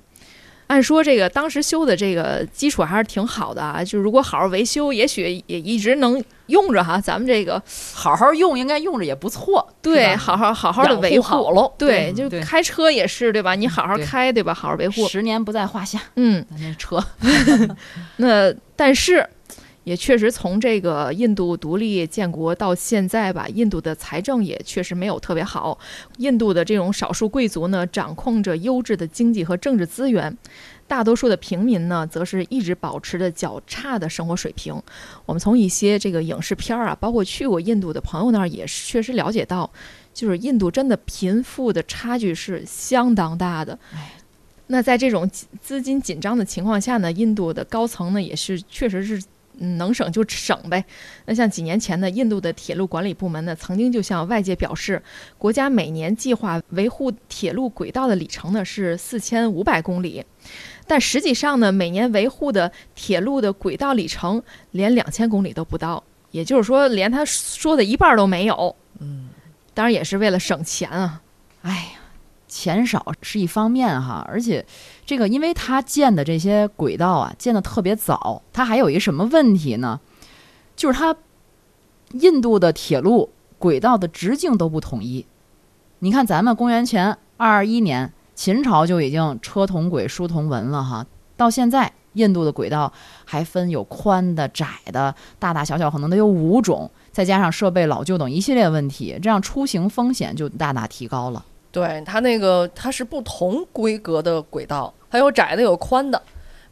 [0.73, 6.99] 按说这个当时修的这个基础还是挺好的啊，就如果好好维修，也许也一直能用着哈。
[6.99, 7.63] 咱们这个
[7.93, 9.69] 好好用，应该用着也不错。
[9.83, 11.51] 对，好好好好的维护好。
[11.51, 11.71] 喽。
[11.77, 13.55] 对就开车也是对吧？
[13.55, 14.55] 你好好开对吧？
[14.55, 15.07] 好好维护。
[15.09, 16.01] 十年不在话下。
[16.17, 17.05] 嗯，那车，
[18.17, 19.29] 那但是
[19.85, 25.77] 也确实从这个印度独立建国到现在吧，印度的财政也确实没有特别好。
[26.19, 30.37] 印度的这种少数贵族呢，掌控着优质的经济和政治资源。
[30.87, 34.75] 大多数的平民呢，则是一直保持着较差的生活水平。
[35.25, 39.69] 我们从一些这个影视片儿啊，包括去过印度的朋友那儿，也确实了解到，
[40.13, 43.79] 就是印度真的贫富的差距是相当大的。
[44.67, 49.21] 那在这种资资金紧张的情况下呢，印度的高层呢也是确实是。
[49.59, 50.85] 嗯能省就省呗。
[51.27, 55.03] 那像几年前呢，印度的铁路管理部门呢，曾经就向外界表示，
[55.39, 60.25] 国家每年计划维护铁路轨道的里程呢是四千五百公里，
[60.87, 64.43] 但实际上呢，每年维护的铁路的轨道里程
[64.73, 68.75] 连两千公里都不到，也就是说，连他说的一半儿都没有。
[68.99, 69.29] 嗯，
[69.75, 71.21] 当然也是为了省钱啊。
[71.63, 72.01] 哎呀，
[72.49, 74.65] 钱少是一方面哈，而且
[75.13, 80.01] 这个因为它建的这些轨道啊，建的特别早，它还有一个什么问题呢？
[80.75, 81.15] 就是它
[82.13, 85.27] 印度的铁路轨道的直径都不统一。
[85.99, 91.05] 你看，咱们公元前二二一年，秦朝就已经车同轨、书同文了哈，
[91.37, 91.93] 到现在。
[92.15, 92.91] 印度的轨道
[93.25, 101.45] 还分有宽的、窄的，大大小小可能得有五种，再加上设备老旧等一系列问题，这样出行风险就大大提高了。
[101.73, 106.21] 对，它那个它是不同规格的轨道，它有窄的，有宽的。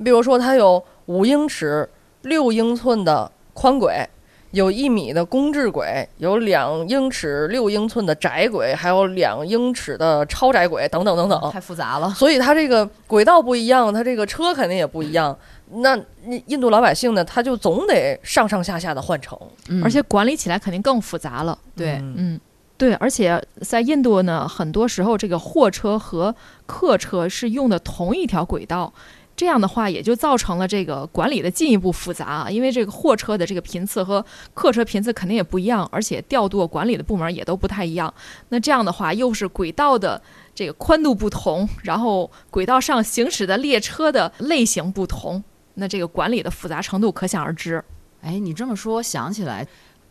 [0.04, 1.88] 比如说，它有五英尺、
[2.22, 4.06] 六英寸的宽轨，
[4.52, 11.50] 有一米的公制轨，有两英尺六英寸的窄轨，还有两英尺的超窄轨，等等等等。
[11.50, 12.10] 太复杂了。
[12.10, 15.36] 所以它这个轨道不一样，它这个车肯定也不一样。
[15.72, 15.96] 那
[16.26, 19.38] 印印度老百姓呢，他就总得上上下下的换乘。
[19.68, 21.56] 嗯而且管理起来肯定更复杂了。
[21.76, 22.40] 对，嗯嗯，
[22.80, 28.90] 对，而且在印度呢，很多时候这个货车和客车是用的同一条轨道。
[29.36, 34.24] 这样的话，也就造成了这个管理的进一步复杂啊，因为这个货车的这个频次和
[34.54, 38.12] 客车频次肯定也不一样，而且调度管理的部门也都不太一样。
[38.48, 40.20] 那这样的话，又是轨道的
[40.54, 47.84] 这个宽度不同，然后轨道上行驶的列车的类型不同，那这个管理的复杂程度可想而知。
[48.22, 49.66] 哎，你这么说，想起来，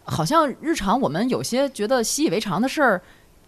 [0.10, 3.02] 好像日常我们有些觉得习以为常的事儿，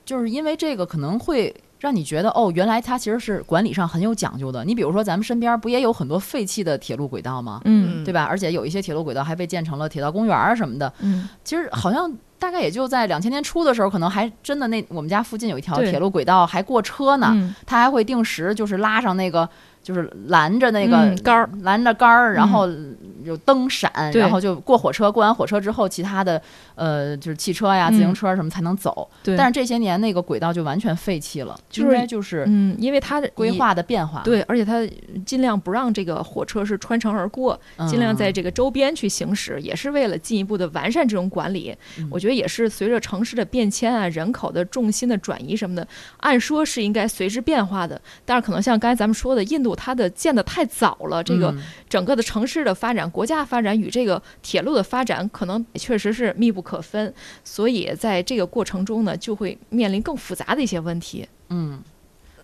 [0.05, 4.63] 就是因为这个可能会让你觉得，哦，原来它其实是管理上很有讲究的。
[4.63, 7.59] 你比如说，咱们身边不也有很多废弃的铁路轨道吗？
[7.65, 8.23] 嗯对吧？
[8.23, 10.91] 而且有一些铁路轨道还被建成了铁道公园儿什么的。
[10.99, 19.47] 嗯，其实好像大概也就在两千年初的时候，可能还真的那我们家附近有一条铁路轨道还过车呢，嗯它还会定时就是拉上那个
[19.81, 22.49] 就是拦着那个嗯杆儿，拦着杆儿，然嗯。
[22.49, 22.69] 后
[23.23, 24.19] 有灯闪，对。
[24.19, 26.41] 然后就过火车，过完火车之后，其他的
[26.73, 27.93] 呃就是汽车呀、嗯。
[27.93, 29.07] 自行车什么才能走。
[29.23, 34.87] 对，但是这些年那个轨道就完全废弃了，就是应该就是嗯，因为它的规划的变化，对，而且它
[35.23, 41.75] 尽量不让这个火车是穿城而过，嗯，尽量在这个周边去行驶，也是为了进一步的完善这种管理。
[41.99, 42.07] 嗯。
[42.09, 48.01] 我觉得也是随着城市的变迁啊，人口的重心的转移什么的，按说是应该随之变化的。
[48.25, 57.13] 但是可能像刚才咱们说的，印度它的建的太早了，这个嗯整个的城市的发展、国家发展与这个铁路的发展，可能确实是密不可分。
[57.43, 61.27] 所以在这个过程中呢，就会面临更复杂的一些问题。
[61.49, 61.81] 嗯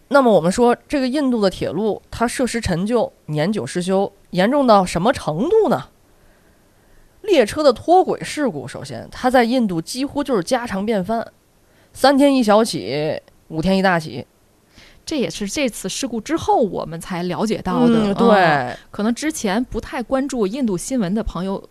[0.09, 5.89] 那么我们说，这个印度的铁路它设施陈旧、年久失修，严重到什么程度呢？
[7.23, 11.33] 列车的脱轨事故，首先它在印度几乎就是家常便饭，
[11.91, 13.19] 三天一小起，
[13.49, 14.25] 五天一大起。
[15.07, 18.11] 这也是这次事故之后我们才了解到的。
[18.11, 21.67] 嗯，嗯对，可能之前不太关注印度新闻的朋友。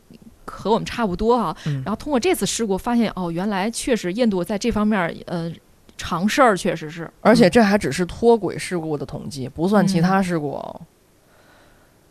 [0.49, 5.53] 和我们差不多哈、嗯然后通过这次事故发现，哦，原来确实印度在这方面，呃，
[5.99, 10.81] 常事儿确实是，而且这还只是脱轨事故的统计，不算其他事故哦。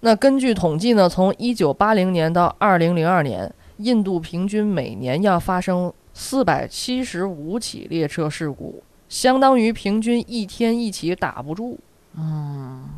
[0.02, 11.80] 那根据统计呢，从一九八零年到二零零二年，印度平均每年要发生四百七十五起列车事故，相当于平均一天一起打不住。
[12.18, 12.90] 嗯，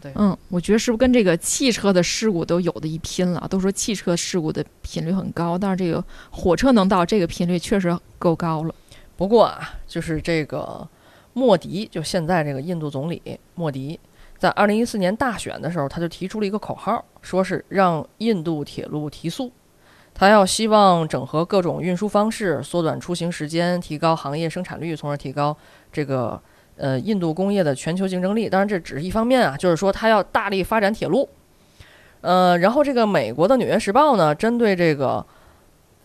[0.00, 3.46] 对，嗯，我觉得是不是跟这个汽车的事故都有的一拼了？
[3.48, 8.74] 都说汽车事故的频率很高，但是这个火车能到这个频率确实够高了。
[9.16, 10.86] 不过啊，就是这个
[11.32, 13.22] 莫迪，就现在这个印度总理
[13.54, 13.98] 莫迪，
[14.38, 19.50] 在二零一四年大选的时候，他就提出了一个口号，说是让印度铁路提速。
[20.14, 25.56] 他要希望整合各种运输方式，缩短出行时间，提高行业生产率，从而提高
[25.92, 26.40] 这个
[26.76, 28.48] 呃印度工业的全球竞争力。
[28.48, 31.28] 当然这只是一方面啊，就是说它要大力发展铁路。
[32.20, 35.26] 呃，然后这个美国的《纽约时报》呢，针对这个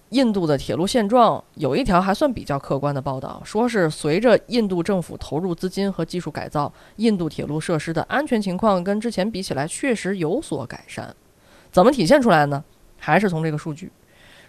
[0.10, 11.16] 印度的铁路现状，有一条还算比较客观的报道，说是随着印度政府投入资金和技术改造，印度铁路设施的安全情况跟之前比起来确实有所改善。
[11.72, 12.64] 怎么体现出来呢？
[12.97, 13.89] 还是从这个数据，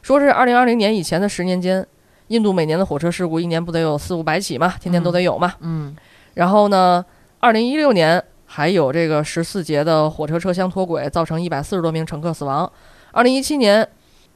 [0.02, 1.86] 说是二零二零年以前的十年间，
[2.28, 5.54] 印度每年的火车事故一年不得有四五百起嘛，天天都得有嘛。
[5.60, 5.96] 嗯
[6.34, 7.04] 然后呢，
[7.40, 12.70] 二零一六年还有这个十四节的火车车厢脱轨，造成一百四十多名乘客死亡。
[13.12, 13.86] 二零一七年，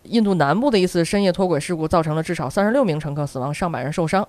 [0.02, 4.26] 印度南部的一次深夜脱轨事故，造成了至少三十六名乘客死亡，上百人受伤。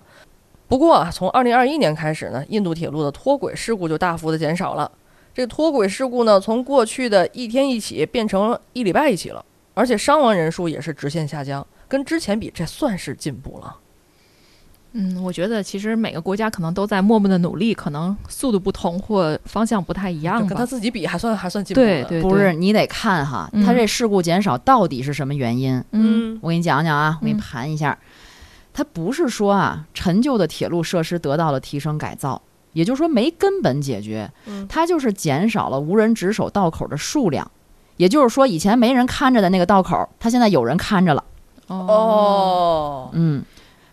[0.67, 4.89] 不过啊，从二零二一年开始呢，印度铁路的脱轨事故就大幅的减少了。
[5.33, 9.43] 这脱轨事故呢，从过去的一天一起变成一礼拜一起了，
[9.75, 13.77] 而且伤亡人数也是直线下降，跟之前比，这算是进步了。
[14.93, 20.47] 嗯，我觉得其实每个国家可能都在默默的努力，可能速度不同或方向不太一样吧。
[20.47, 22.05] 跟他自己比，还算还算进步的。
[22.05, 25.83] 对对，不是，你得看哈，嗯它这事故减少到底是什么原因？
[25.91, 27.97] 嗯我给你讲讲啊，我给你嗯盘一下。
[28.73, 37.51] 它不是说啊，陈旧的铁路设施得到了提升改造，也就是说没根本解决，嗯它就是减少了无人值守道口的数量。
[37.97, 41.23] 也就是说，以前没人看着的那个道口，它现在有人看着了。
[41.67, 43.43] 哦，嗯，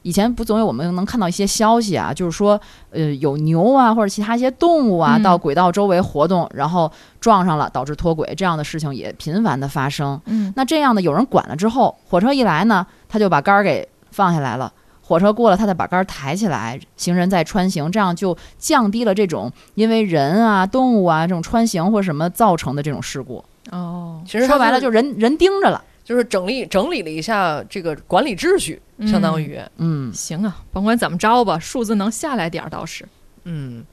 [0.03, 6.91] 以前不总有我们能看到一些消息啊，就是说，呃，有牛啊或者其他一些动物啊嗯到轨道周围活动，然后
[7.21, 10.21] 撞上了，导致脱轨，这样的事情也频繁的发生。
[10.27, 14.73] 嗯那这样的有人管了之后，火车一来呢，他就把杆儿给放下来了。
[15.05, 23.45] 火车过了，他再把杆儿抬起来，行人再穿行，这样就降低了这种因为人啊、动物啊这种穿行或什么造成的这种事故。
[23.71, 25.85] 哦，其实说白了，就是人人盯着了。
[26.05, 33.07] 就是整理整理了一下这个管理秩序，相当于嗯行啊，甭管怎么着吧，数字能下来点儿倒是。
[33.45, 33.85] 嗯。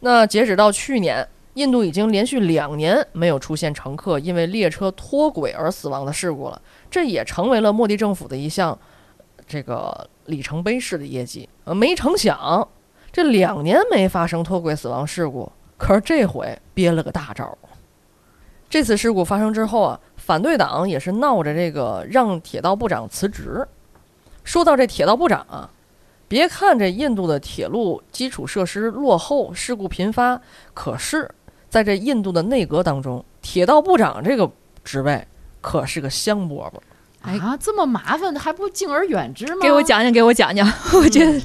[0.00, 6.60] 那截止到去年，印度已经连续两年没有出现乘客因为列车脱轨而死亡的事故了，
[6.90, 8.76] 这也成为了莫迪政府的一项
[9.46, 11.46] 这个里程碑式的业绩。
[11.64, 12.66] 呃，没成想
[13.12, 17.58] 这两年没发生脱轨死亡事故，可是这回憋了个大招儿。
[18.70, 23.66] 这次事故发生之后啊，反对党也是闹着这个让铁道部长辞职。
[24.44, 25.68] 说到这铁道部长啊，
[26.28, 30.40] 别看这印度的铁路基础设施落后、事故频发，
[30.72, 31.28] 可是
[31.68, 34.48] 在这印度的内阁当中，铁道部长这个
[34.84, 35.26] 职位
[35.60, 36.72] 可是个香饽饽。
[37.22, 39.60] 哎啊，这么麻烦，还不敬而远之吗？
[39.60, 41.42] 给我讲讲，给我讲讲，我觉得，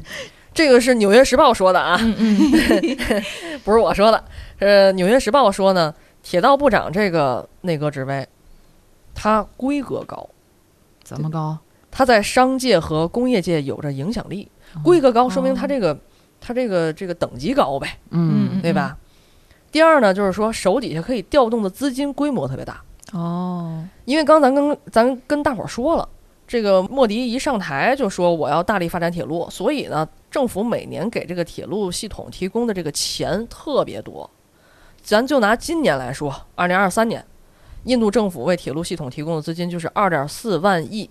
[0.54, 3.24] 这个是《纽约时报》说的啊，嗯嗯，
[3.66, 4.24] 不是我说的。
[4.60, 5.94] 呃，《纽约时报》说呢，
[6.26, 8.28] 铁道部长这个内阁职位，
[9.14, 10.28] 它规格高，
[11.04, 11.56] 怎么高？
[11.92, 14.50] 它在商界和工业界有着影响力。
[14.84, 15.96] 规格高说明它这个
[16.42, 18.98] 它这个这个等级高呗，嗯对吧？
[19.72, 22.82] 第二呢，就是说手底下可以调动的资金规模特别大。
[23.14, 26.10] 哦，因为刚咱跟咱跟大伙儿说了，
[26.48, 34.28] 这个莫迪一上台就说我要大力发展铁路，所以呢，政府每年给这个铁路系统提供的这个钱特别多。
[35.06, 37.24] 咱就拿今年来说，二零二三年，
[37.84, 41.08] 印度政府为铁路系统提供的资金就是二点四万亿，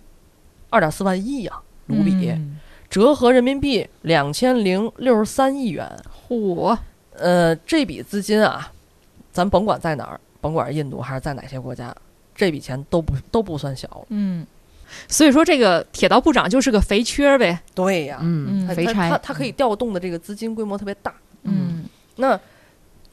[0.68, 1.53] 二点四万亿呀、
[1.86, 2.59] 卢比，嗯
[2.90, 5.90] 折合人民币两千零六十三亿元。
[6.28, 6.76] 嚯，
[7.12, 8.70] 呃，这笔资金啊，
[9.32, 11.95] 咱甭管在哪儿，甭管是印度还是在哪些国家，
[12.34, 14.05] 这笔钱都不都不算小。
[14.11, 14.47] 嗯，
[15.09, 19.11] 所以说这个铁道部长就是个肥缺呗，对呀、嗯，嗯肥差。
[19.11, 21.14] 他他，可以调动的这个资金规模特别大。
[21.45, 21.84] 嗯
[22.16, 22.38] 那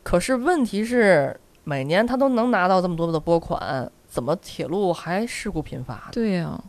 [0.04, 6.10] 可是问题是，每年他都能拿到这么多的拨款，怎么铁路还事故频发？
[6.12, 6.60] 对呀，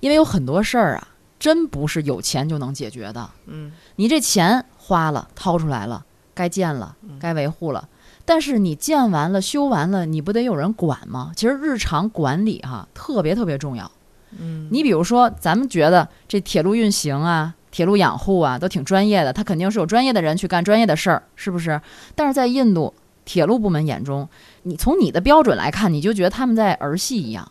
[0.00, 1.08] 因为有很多事儿啊，
[1.38, 3.30] 真不是有钱就能解决的。
[3.46, 6.04] 嗯，你这钱花了，掏出来了，
[6.34, 7.88] 该建了嗯，该维护了。
[8.24, 11.32] 但是你建完了、修完了，你不得有人管吗？
[11.36, 13.90] 其实日常管理哈、特别特别重要。
[14.36, 21.80] 嗯你比如说，咱们觉得这铁路运行啊、铁路养护啊都挺专业的，他肯定是有专业的人去干专业的事儿，是不是？
[22.14, 22.94] 但是在印度
[23.24, 24.28] 铁路部门眼中，
[24.62, 27.50] 你从你的标准来看，你就觉得他们在儿戏一样。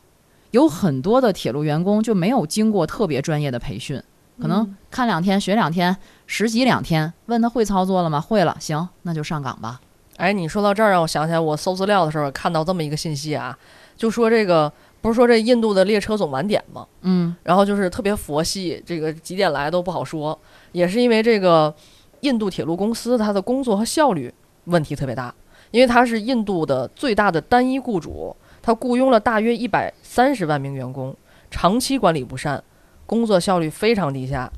[0.52, 4.02] 有很多的铁路员工就没有经过特别专业的培训，
[4.40, 8.22] 可能看两天、学两天、实习两天，问他会操作了吗？
[8.22, 9.82] 会了，行，那就上岗吧。
[10.16, 13.58] 哎，你说到这儿，让我想起来，我搜资料的时候看到这么一个信息啊，
[13.98, 14.72] 就说这个
[15.04, 16.88] 不是说这印度的列车总晚点吗？
[17.02, 20.40] 嗯然后就是特别佛系，这个几点来都不好说，
[20.72, 21.76] 也是因为这个
[22.22, 24.34] 印度铁路公司它的工作和效率
[24.64, 25.36] 问题特别大，
[25.72, 31.14] 因为它是印度的最大的单一雇主，它雇佣了大约一百三十万名员工，
[31.52, 32.64] 长期管理不善，
[33.06, 34.50] 工作效率非常低下。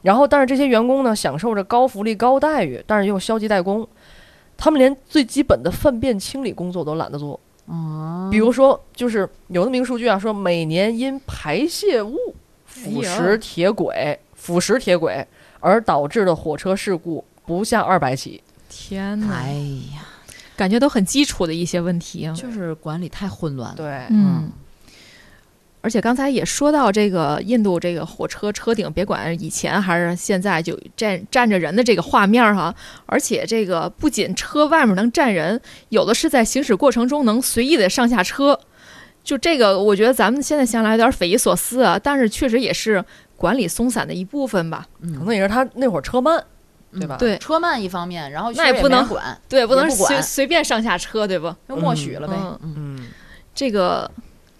[0.00, 3.86] 然后，但是这些员工呢，享受着高福利、高待遇，但是又消极怠工，
[4.56, 7.38] 他们连最基本的粪便清理工作都懒得做。
[7.70, 12.16] 哦，比如说，就是有那么一个数据啊，说每年因排泄物
[12.66, 15.24] 腐哎蚀铁轨、腐蚀铁轨
[15.60, 18.42] 而导致的火车事故不下二百起。
[18.68, 19.52] 天哪，哎
[19.94, 20.02] 呀，
[20.56, 22.34] 感觉都很基础的一些问题啊。
[22.34, 23.76] 就是管理太混乱了。
[23.76, 24.50] 对，嗯，
[25.82, 32.74] 而且刚才也说到这个印度这个火车车顶，别管以前还是现在，就站站着人的这个画面儿哈。
[33.06, 38.58] 而且这个不仅车外面能站人，有的是在行驶过程中能随意的上下车。
[39.22, 43.04] 就这个，我觉得咱们现在想来有点匪夷所思啊，但是确实也是
[43.36, 44.86] 管理松散的一部分吧。
[45.00, 46.42] 嗯可能也是他那会儿车慢，
[46.92, 47.16] 对吧？
[47.18, 51.54] 对车慢一方面，然后那也不能管，对，不能随随便上下车，对不？
[51.68, 52.34] 就默许了呗。
[52.34, 53.08] 嗯嗯嗯，
[53.54, 54.10] 这个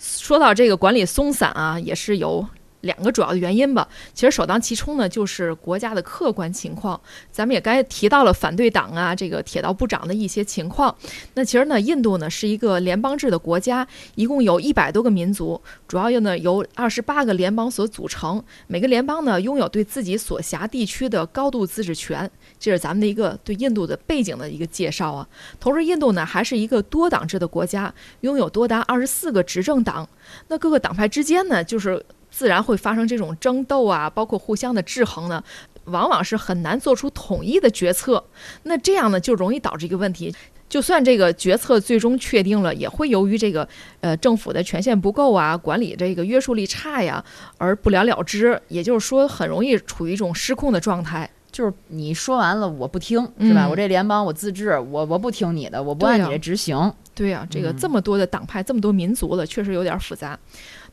[0.01, 2.47] 说到这个管理松散啊，也是有
[2.81, 3.87] 两个主要的原因吧。
[4.15, 6.99] 其实首当其冲呢，就是国家的客观情况。
[7.31, 10.97] 咱们也刚才提到了反对党啊，这个铁道部长的一些情况。
[11.35, 18.43] 那其实呢，印度呢是一个联邦制的国家，一共有一百多个民族，主要呢由二十八个联邦所组成。
[18.67, 22.31] 每个联邦呢拥有对自己所辖地区的高度自治权。
[22.61, 25.27] 这是咱们的一个对印度的背景的一个介绍啊。
[25.59, 30.09] 同时，印度呢还是一个多党制的国家，拥有多达二十四个执政党。
[30.49, 35.43] 那各个党派之间呢，就是自然会发生这种争斗啊，包括互相的制衡呢，
[35.85, 38.23] 往往是很难做出统一的决策。
[38.65, 40.33] 那这样呢，就容易导致一个问题。
[40.69, 43.69] 就算这个决策最终确定了，也会由于这个
[44.03, 47.25] 呃政府的权限不够啊，管理这个约束力差呀，
[47.59, 48.61] 而不了了之。
[48.69, 51.29] 也就是说，很容易处于一种失控的状态。
[51.51, 53.67] 就是你说完了我不听，是吧？
[53.67, 56.93] 嗯我这联邦我自治，我我不听你的，我不按你这执行。
[57.13, 60.39] 对呀、这个嗯这么多的党派，这么多民族了，确实有点复杂。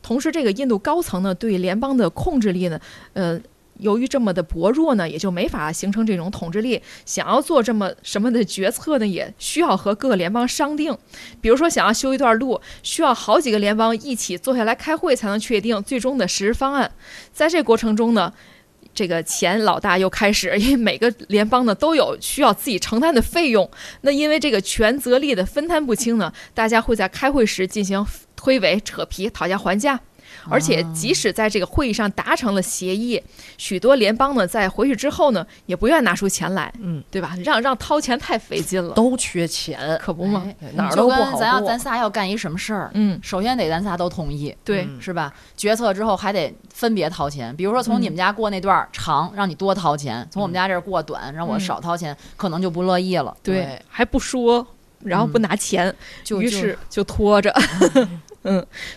[0.02, 2.78] 同时，这个印度高层呢，对联邦的控制力呢，
[3.14, 3.40] 呃，
[3.78, 6.82] 由于这么的薄弱呢，也就没法形成这种统治力。
[7.06, 10.94] 想要做这么什么的决策呢，也需要和各个联邦商定。
[11.40, 16.90] 比如说，想要修一段路，需要好几个联邦一起坐下来开会才能确定最终的实施方案。
[17.32, 18.32] 在这过程中呢，
[18.98, 23.70] 这个钱老大又开始，因为每个联邦呢都有需要自己承担的费用。
[24.00, 30.00] 那因为这个权责力的分摊不清呢，大家会在开会时进行推诿、扯皮、讨价还价。
[30.48, 33.22] 而且，即使在这个会议上达成了协议，
[33.56, 37.36] 许多联邦呢在回去之后呢，也不愿拿出钱来，嗯，对吧？
[37.44, 40.42] 让让掏钱太费劲了，都缺钱，可不嘛。
[40.46, 45.32] 哎哪儿都不好跟咱要咱仨要干一什么事儿，嗯，首先得咱仨都同意，对，嗯是吧？
[45.56, 53.36] 决策之后还得分别掏钱，比如说从嗯你们家过那段儿长，让你多掏钱；从我们家这儿过短，让我嗯少掏钱，可能就不乐意了。
[53.42, 54.66] 对对，还不说，
[55.00, 57.50] 然后不嗯拿钱，就就于是就拖着。
[57.94, 58.20] 嗯，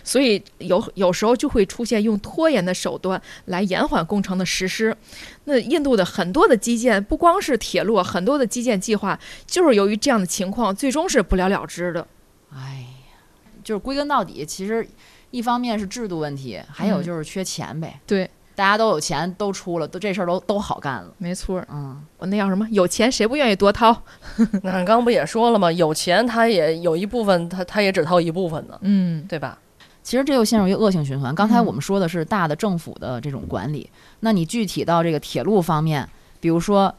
[0.02, 4.96] 所以有有时候就会出现用拖延的手段来延缓工程的实施。
[5.44, 12.06] 那印度的很多的基建，不光是铁路，很多的基建计划就是由于这样的情况，最终是不了了之的。
[12.54, 13.18] 哎呀，
[13.64, 14.86] 就是归根到底，其实
[15.30, 18.00] 一方面是制度问题，还有嗯就是缺钱呗。
[18.06, 21.12] 对，大家都有钱，都出了，都这事儿都都好干了。
[21.18, 22.66] 没错儿，嗯，我那叫什么？
[22.70, 23.96] 有钱谁不愿意多掏？
[24.62, 25.72] 那刚刚不也说了吗？
[25.72, 29.58] 有钱他也有一部分，他他也只掏一部分呢，嗯，对吧？
[30.02, 31.32] 其实这又陷入一个恶性循环。
[31.34, 33.88] 刚才嗯我们说的是大的政府的这种管理，
[34.20, 36.08] 那你具体到这个铁路方面，
[36.40, 36.92] 比如说，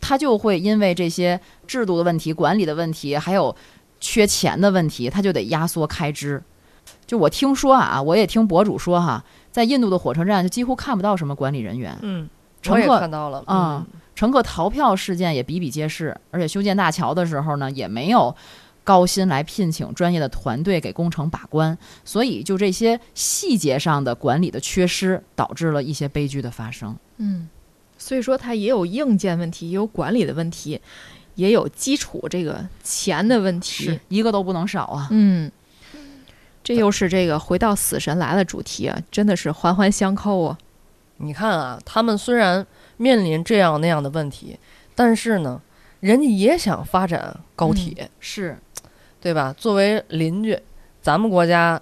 [0.00, 3.56] 他就会因为这些制度的问题、管理的问题，还有
[3.98, 6.42] 缺钱的问题，他就得压缩开支。
[7.06, 12.28] 就我听说啊，我也听博主说哈，在印度的火车站就几乎看不到什么管理人员，嗯，
[12.62, 18.34] 乘客看到了啊，乘客逃票事件也比比皆是，而且修建大桥的时候呢，也没有
[18.84, 26.96] 高薪来聘请专业的团队给工程把关，所以就这些细节上的管理的缺失，导致了一些悲剧的发生。
[27.18, 27.48] 嗯，
[27.96, 30.80] 所以说它也有硬件问题，也有管理的问题，
[31.34, 33.98] 也有基础这个钱的问题。
[34.08, 35.08] 一个都不能少啊！
[35.10, 35.50] 嗯，
[36.68, 40.58] 这又是这个回到死神来了主题啊，真的是环环相扣啊。
[41.16, 42.66] 你看啊，他们虽然
[42.98, 44.58] 面临这样那样的问题，
[44.94, 45.58] 但是呢，
[46.00, 48.58] 人家也想发展高铁，是，
[49.18, 49.50] 对吧？
[49.56, 50.60] 作为邻居，
[51.00, 51.80] 咱们国家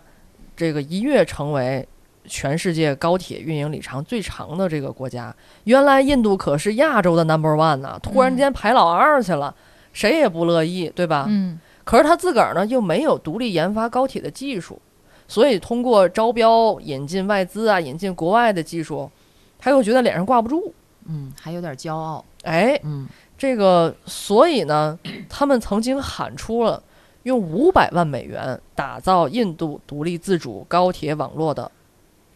[0.56, 1.84] 这个一跃成为
[2.24, 5.34] 全世界高铁运营里程最长的这个国家，
[5.64, 9.52] 原来印度可是亚洲的 number one 呢、突然间排老二去了，
[9.92, 11.26] 谁也不乐意，对吧？
[11.28, 14.82] 嗯可是他自个儿呢又没有独立研发高铁的技术，
[15.28, 19.08] 所以通过招标引进外资啊，引进国外的技术，
[19.56, 20.74] 他又觉得脸上挂不住。
[21.08, 23.06] 嗯，还有点骄傲，哎，嗯，
[23.38, 26.82] 这个，所以呢，他们曾经喊出了
[27.22, 31.70] 用五百万美元打造印度独立自主高铁网络的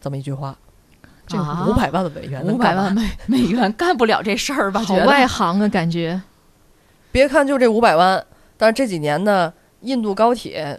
[0.00, 0.56] 这么一句话。
[1.26, 4.80] 这啊五百万美元五百万美美元干不了这事儿吧？
[4.80, 6.22] 好外行啊，感觉。
[7.12, 8.24] 别看就这五百万，
[8.60, 9.50] 但是这几年呢，
[9.80, 10.78] 印度高铁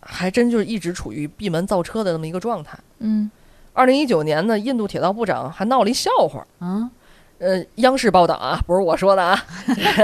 [0.00, 2.78] 还真就是一直处于闭门造车的那么一个状态。
[2.98, 3.30] 嗯，
[3.72, 6.90] 二零一九年呢，印度铁道部长还闹了一笑话，啊，
[7.38, 9.42] 呃，央视报道啊，不是我说的啊。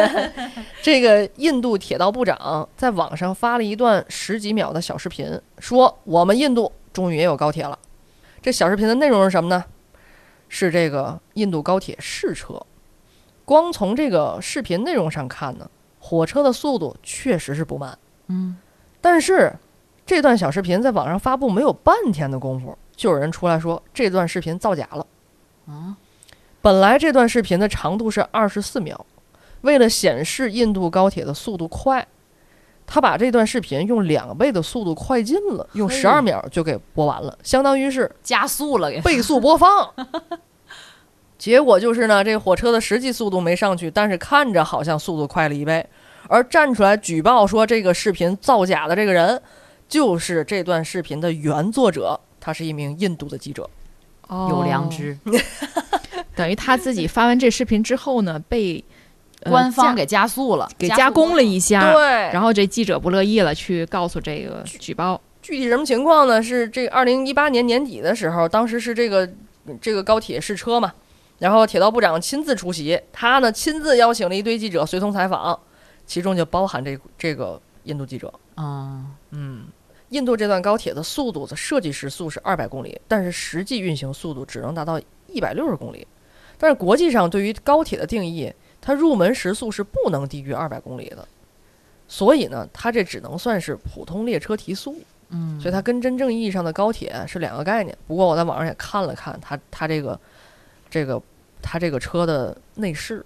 [0.81, 7.79] 这个印度铁道部长在网上发了一段十几秒的小视频，说我们印度终于也有高铁了。
[8.41, 9.63] 这小视频的内容是什么呢？
[10.49, 12.59] 是这个印度高铁试车。
[13.45, 15.69] 光从这个视频内容上看呢，
[16.01, 17.97] 火车的速度确实是不慢。
[18.27, 18.57] 嗯，
[19.01, 19.55] 但是
[20.05, 25.07] 这段小视频在网上发布没有半天的功夫，就有人出来说这段视频造假了。
[25.69, 25.97] 啊，
[26.61, 29.07] 本来这段视频的长度是二十四秒，
[29.61, 32.07] 为了显示印度高铁的速度快，
[32.87, 39.01] 他把这段视频用两倍的速度快进了，用嘿十二秒就给播完了，相当于是加速了给。
[39.03, 39.93] 倍速播放。
[41.41, 45.85] 结果就是呢，这火车的实际速度没上去，但是看着好像速度快了一倍。
[46.29, 49.41] 而站出来举报说这个视频造假的这个人，
[49.89, 53.69] 就是这段视频的原作者，他是一名印度的记者。
[54.29, 55.19] 有良知，
[56.37, 58.85] 等于他自己发完这视频之后呢，被、
[59.43, 65.19] 呃官方给加速了，给加工了一下，对，然后这记者不乐意了，去告诉这个举报。
[65.41, 66.41] 具体什么情况呢？
[66.43, 69.29] 是这二零一八年年底的时候，当时是这个
[69.81, 70.93] 这个高铁试车嘛，
[71.41, 75.59] 然后铁道部长亲自出席，他呢亲自邀请了一堆记者随同采访，
[76.07, 78.33] 其中就包含这这个印度记者。
[78.57, 79.65] 嗯，嗯，
[80.11, 86.07] 印度这段高铁的速度的设计时速是二百公里，但是实际运行速度只能达到一百六十公里。
[86.59, 91.27] 但是国际上对于高铁的定义，它入门时速是不能低于二百公里的，
[92.07, 94.95] 所以呢，它这只能算是普通列车提速。
[95.31, 97.97] 嗯，所以它跟真正意义上的高铁是两个概念。
[98.07, 100.19] 不过我在网上也看了看，它它这个
[100.91, 101.23] 这个
[101.63, 103.25] 它这个车的内饰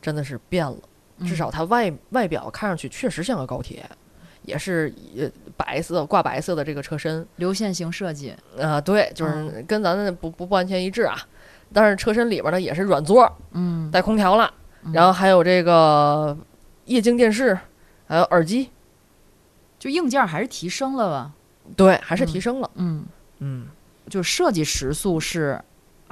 [0.00, 0.78] 真的是变了，
[1.20, 3.88] 至少它外外表看上去确实像个高铁，
[4.42, 7.24] 也是呃白色挂白色的这个车身。
[7.36, 11.16] 流线型设计，啊、对，就是跟咱的不不不完全一致啊。
[11.72, 14.52] 但是车身里边呢也是软座，嗯，带空调了，
[14.92, 16.36] 然后还有这个
[16.84, 17.58] 液晶电视，
[18.06, 18.70] 还有耳机，
[19.78, 21.32] 就硬件还是提升了吧？
[21.76, 22.70] 对，还是提升了。
[22.74, 23.04] 嗯，
[23.38, 23.68] 嗯，
[24.10, 25.58] 就设计时速是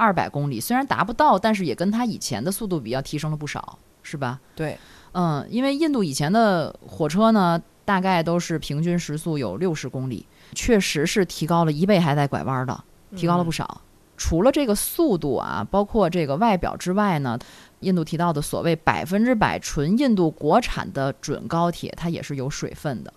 [0.01, 4.41] 二百公里，虽然达不到，但是也跟它以前的速度比要提升了不少，是吧？
[4.57, 4.79] 对，
[5.13, 12.83] 嗯，因为印度以前的火车呢，大概都是平均时速有六十公里，确实是提高了一倍，还在拐弯的，
[13.15, 13.83] 提高了不少。
[14.17, 17.39] 除了这个速度啊，包括这个外表之外呢，
[17.81, 23.13] 印度提到的所谓百分之百纯印度国产的准高铁，它也是有水分的。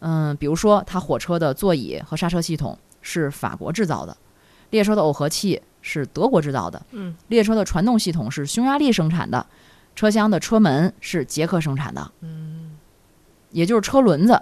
[0.00, 4.16] 嗯，比如说它火车的座椅和刹车系统是法国制造的，
[4.70, 9.44] 列车的耦合器是德国制造的，嗯，列车的传动系统是匈牙利生产的，
[9.94, 12.78] 车厢的车门是捷克生产的，嗯，
[13.50, 14.40] 也就是车轮子，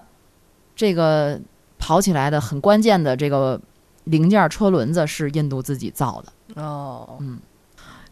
[0.77, 1.41] 这个
[1.79, 3.61] 跑起来的很关键的这个
[4.05, 6.63] 零件车轮子是印度自己造的。
[6.63, 7.41] 哦，嗯。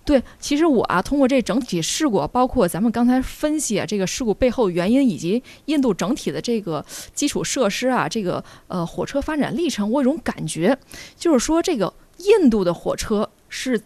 [0.05, 10.79] 对，其实我啊，通过这整体事故，包括咱们刚才分析啊，这个事故背后原因，以及印度整体的这个基础设施啊，这个呃火车发展历程，我有种感觉，
[11.15, 13.81] 就是说这个印度的火车是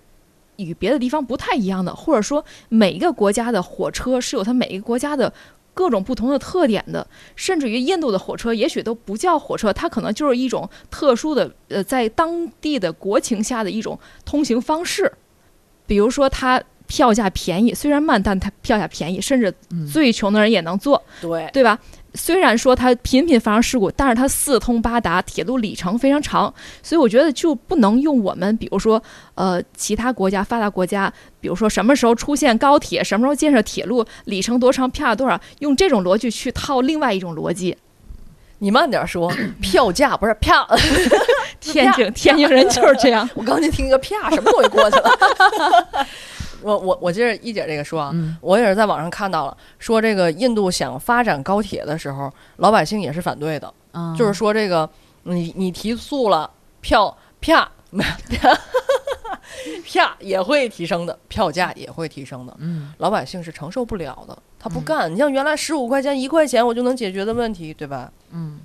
[0.56, 5.32] 与别的地方不太一样的，或者说每一个国家的火车是有它每一个国家的。
[5.74, 15.10] 各种不同的特点的，甚至于印度的火车也许都不叫火车，它可能就是一种特殊的，呃，在当地的国情下的一种通行方式。
[15.86, 21.78] 比如说，它票价便宜，虽然慢，但它票价便宜，甚至嗯，最穷的人也能坐，对，对吧？
[22.14, 26.52] 虽然说它频频发生事故，但是它四通八达，铁路里程非常长，
[26.82, 29.02] 所以我觉得就不能用我们，比如说，
[29.34, 37.76] 呃，其他国家发达国家，比如说什么时候出现高铁，什么时候建设铁路，里程多长，票价多少，用这种逻辑去套另外一种逻辑。
[38.58, 40.64] 你慢点说，票价不是票。
[41.60, 46.06] 天津天津人就是这样，我刚才听一个啪，什么东西过去了？
[46.62, 54.88] 我我我接着一姐这个说啊，嗯我也是在网上看到了，说这个印度想发展高铁的时候，老百姓也是反对的，嗯就是说这个
[55.24, 56.50] 你你提速了，
[56.80, 58.58] 票啪啪
[59.84, 65.12] 啪也会提升的，票价也会提升的，嗯老百姓是承受不了的，他不嗯干。
[65.12, 68.10] 你像原来十五块钱一块钱我就能解决的问题，对吧？
[68.30, 68.60] 嗯，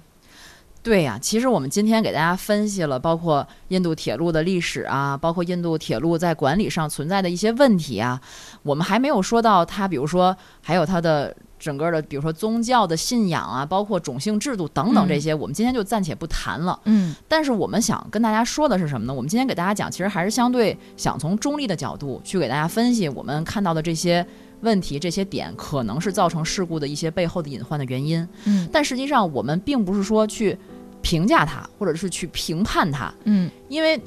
[0.87, 8.21] 对呀、其实我们今天给大家分析了，包括印度铁路的历史啊，包括印度铁路在管理上存在的一些问题啊，
[8.63, 16.79] 我们还没有说到它，比如说还有它的整个的，比如说宗教的信仰啊，包括种姓制度等等这些，我们今天就暂且不谈了。
[16.85, 19.13] 嗯但是我们想跟大家说的是什么呢？
[19.13, 24.25] 我们今天给大家讲，其实还是相对想从中立的角度去给大家分析我们看到的这些
[24.61, 28.25] 问题、这些点，可能是造成事故的一些背后的隐患的原因。
[28.45, 30.57] 嗯但实际上，我们并不是说去
[31.01, 34.01] 评价它，或者是去评判它，嗯因为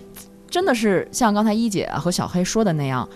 [0.48, 3.08] 真的是像刚才一姐啊和小黑说的那样，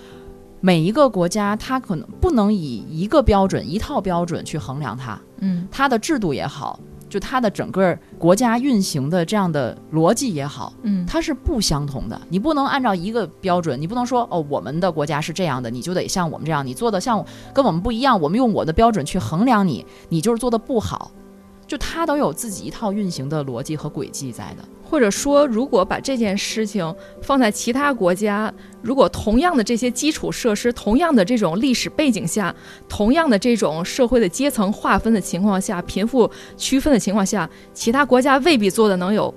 [0.61, 12.20] 每一个国家它可能不能以一个标准、一套标准去衡量它，嗯它的制度也好，就它的整个国家运行的这样的逻辑也好，嗯它是不相同的。
[12.29, 21.11] 你不能按照一个标准，你不能说哦，我们的国家是这样的，你就得像我们这样，你做的像跟我们不一样，我们用我的标准去衡量你，你就是做的不好。
[21.67, 24.65] 就它都有自己一套运行的逻辑和轨迹在的。
[24.87, 32.55] 或者说，如果把这件事情放在其他国家，如果同样的这些基础设施，同样的这种历史背景下，
[32.89, 39.35] 同样的这种社会的阶层划分的情况下，贫富区分的情况下，其他国家未必做的能有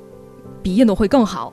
[0.62, 1.52] 比印度会更好。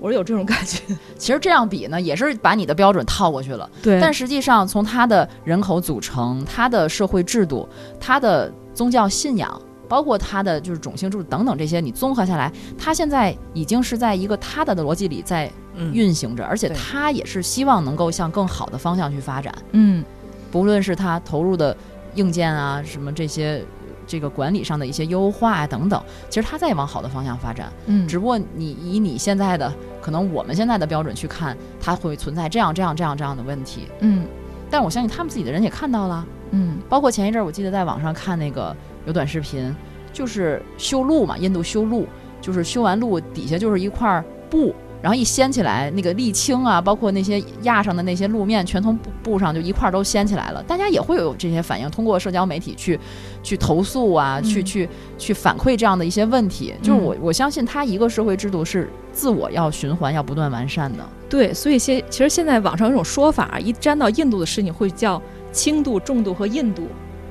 [0.00, 0.80] 我是有这种感觉。
[1.16, 3.70] 其实这样比呢，也是把你的标准套过去了。
[3.82, 7.68] 对但实际上，从它的人口组成、它的社会制度、
[8.00, 9.60] 它的宗教信仰，
[9.94, 19.54] 包括它的就是种姓制度等等这些，你综合下来，它现在已经是在一个它的逻辑里在嗯，运行着，而且对它也是希望能够向更好的方向去发展。
[19.70, 20.04] 嗯
[20.50, 21.76] 不论是它投入的
[22.16, 23.64] 硬件啊，什么这些。
[24.06, 27.72] 这个管理上的一些优化啊等等，其实它在往好的方向发展。
[27.86, 29.72] 嗯只不过你以你现在的
[30.02, 33.88] 可能我们现在的标准去看，它会存在这样这样这样这样的问题。
[34.00, 34.26] 嗯
[34.70, 38.76] 但我相信他们自己的人也看到了，嗯包括前一阵儿我记得在网上看那个
[39.06, 39.74] 有短视频，
[40.12, 42.06] 就是修路嘛，印度修路，
[42.40, 50.62] 就是修完路底下就是一块儿布，然后一掀起来，那个沥青啊，包括那些压上的那些路面，全从布布上就一块儿都掀起来了。
[50.62, 52.98] 大家也会有这些反应，通过社交媒体去
[53.42, 54.88] 去投诉啊，去嗯去
[55.18, 56.72] 去反馈这样的一些问题。
[56.80, 61.06] 就是嗯我我相信它一个社会制度是自我要循环，要不断完善的。
[61.28, 66.86] 对，所以现其实现在网上有一种说法，一沾到印度的事情会叫轻度、重度和印度。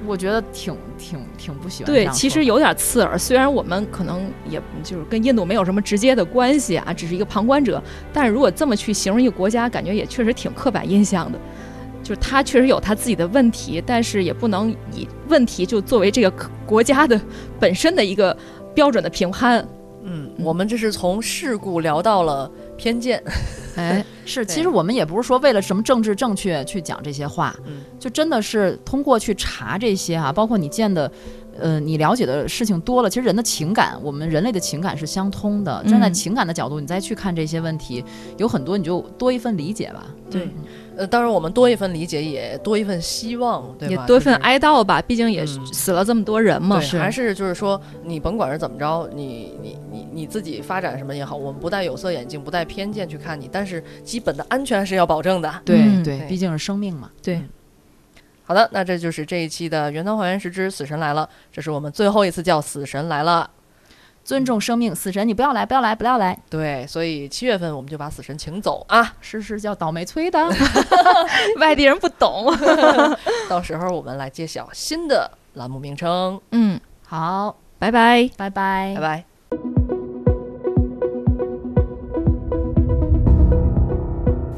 [0.05, 3.17] 我觉得挺挺挺不喜欢对，其实有点刺耳。
[3.17, 7.81] 虽然我们可能也就是跟印度没有什么直接的关系啊，只是一个旁观者，
[8.11, 11.39] 但是如果这么去形容一个国家，感觉也确实挺刻板印象的。
[12.01, 16.29] 就是他确实有他自己的问题，但是也不能以问题就作为这个
[16.65, 17.19] 国家的
[17.59, 18.35] 本身的一个
[18.75, 19.65] 标准的评判。
[20.03, 23.23] 嗯，我们这是从事故聊到了偏见，
[23.75, 27.81] 哎，是，其实我们也不是说为了什么政治正确去讲这些话，嗯。
[27.99, 31.09] 就真的是通过去查这些啊，包括你见的，
[31.57, 35.83] 呃，你了解的事情多了，其实人的情感，我们人类的情感是相通的。
[35.87, 38.03] 站在嗯情感的角度，你再去看这些问题，
[38.37, 40.05] 有很多你就多一份理解吧。
[40.29, 40.43] 对。
[40.43, 40.51] 嗯
[40.95, 44.01] 呃，当然我们多一份理解，也多一份希望，对吧？
[44.01, 46.79] 也多一份哀悼吧，毕竟也嗯死了这么多人嘛。
[46.79, 55.53] 对，还是就是说，你甭管是怎么着，你你你你自己发展什么也好，我们不戴有色眼镜，不带偏见去看你，但是基本的安全是要保证的。
[55.65, 57.09] 对、嗯对，对毕竟是生命嘛。
[57.21, 57.41] 对，
[58.43, 63.49] 好的，那这就是这一期的原汤还原时之死神来了，这是我们最后一次叫死神来了。
[64.23, 70.39] 尊重生命，死神你不要来，不要来，不要来，对，所以七月份我们就把死神请走啊，是是叫倒霉催的。
[71.59, 72.45] 外地人不懂。
[73.49, 76.39] 到时候我们来揭晓新的栏目名称。
[76.51, 78.29] 嗯，好，拜拜。
[78.37, 79.32] 拜拜拜拜。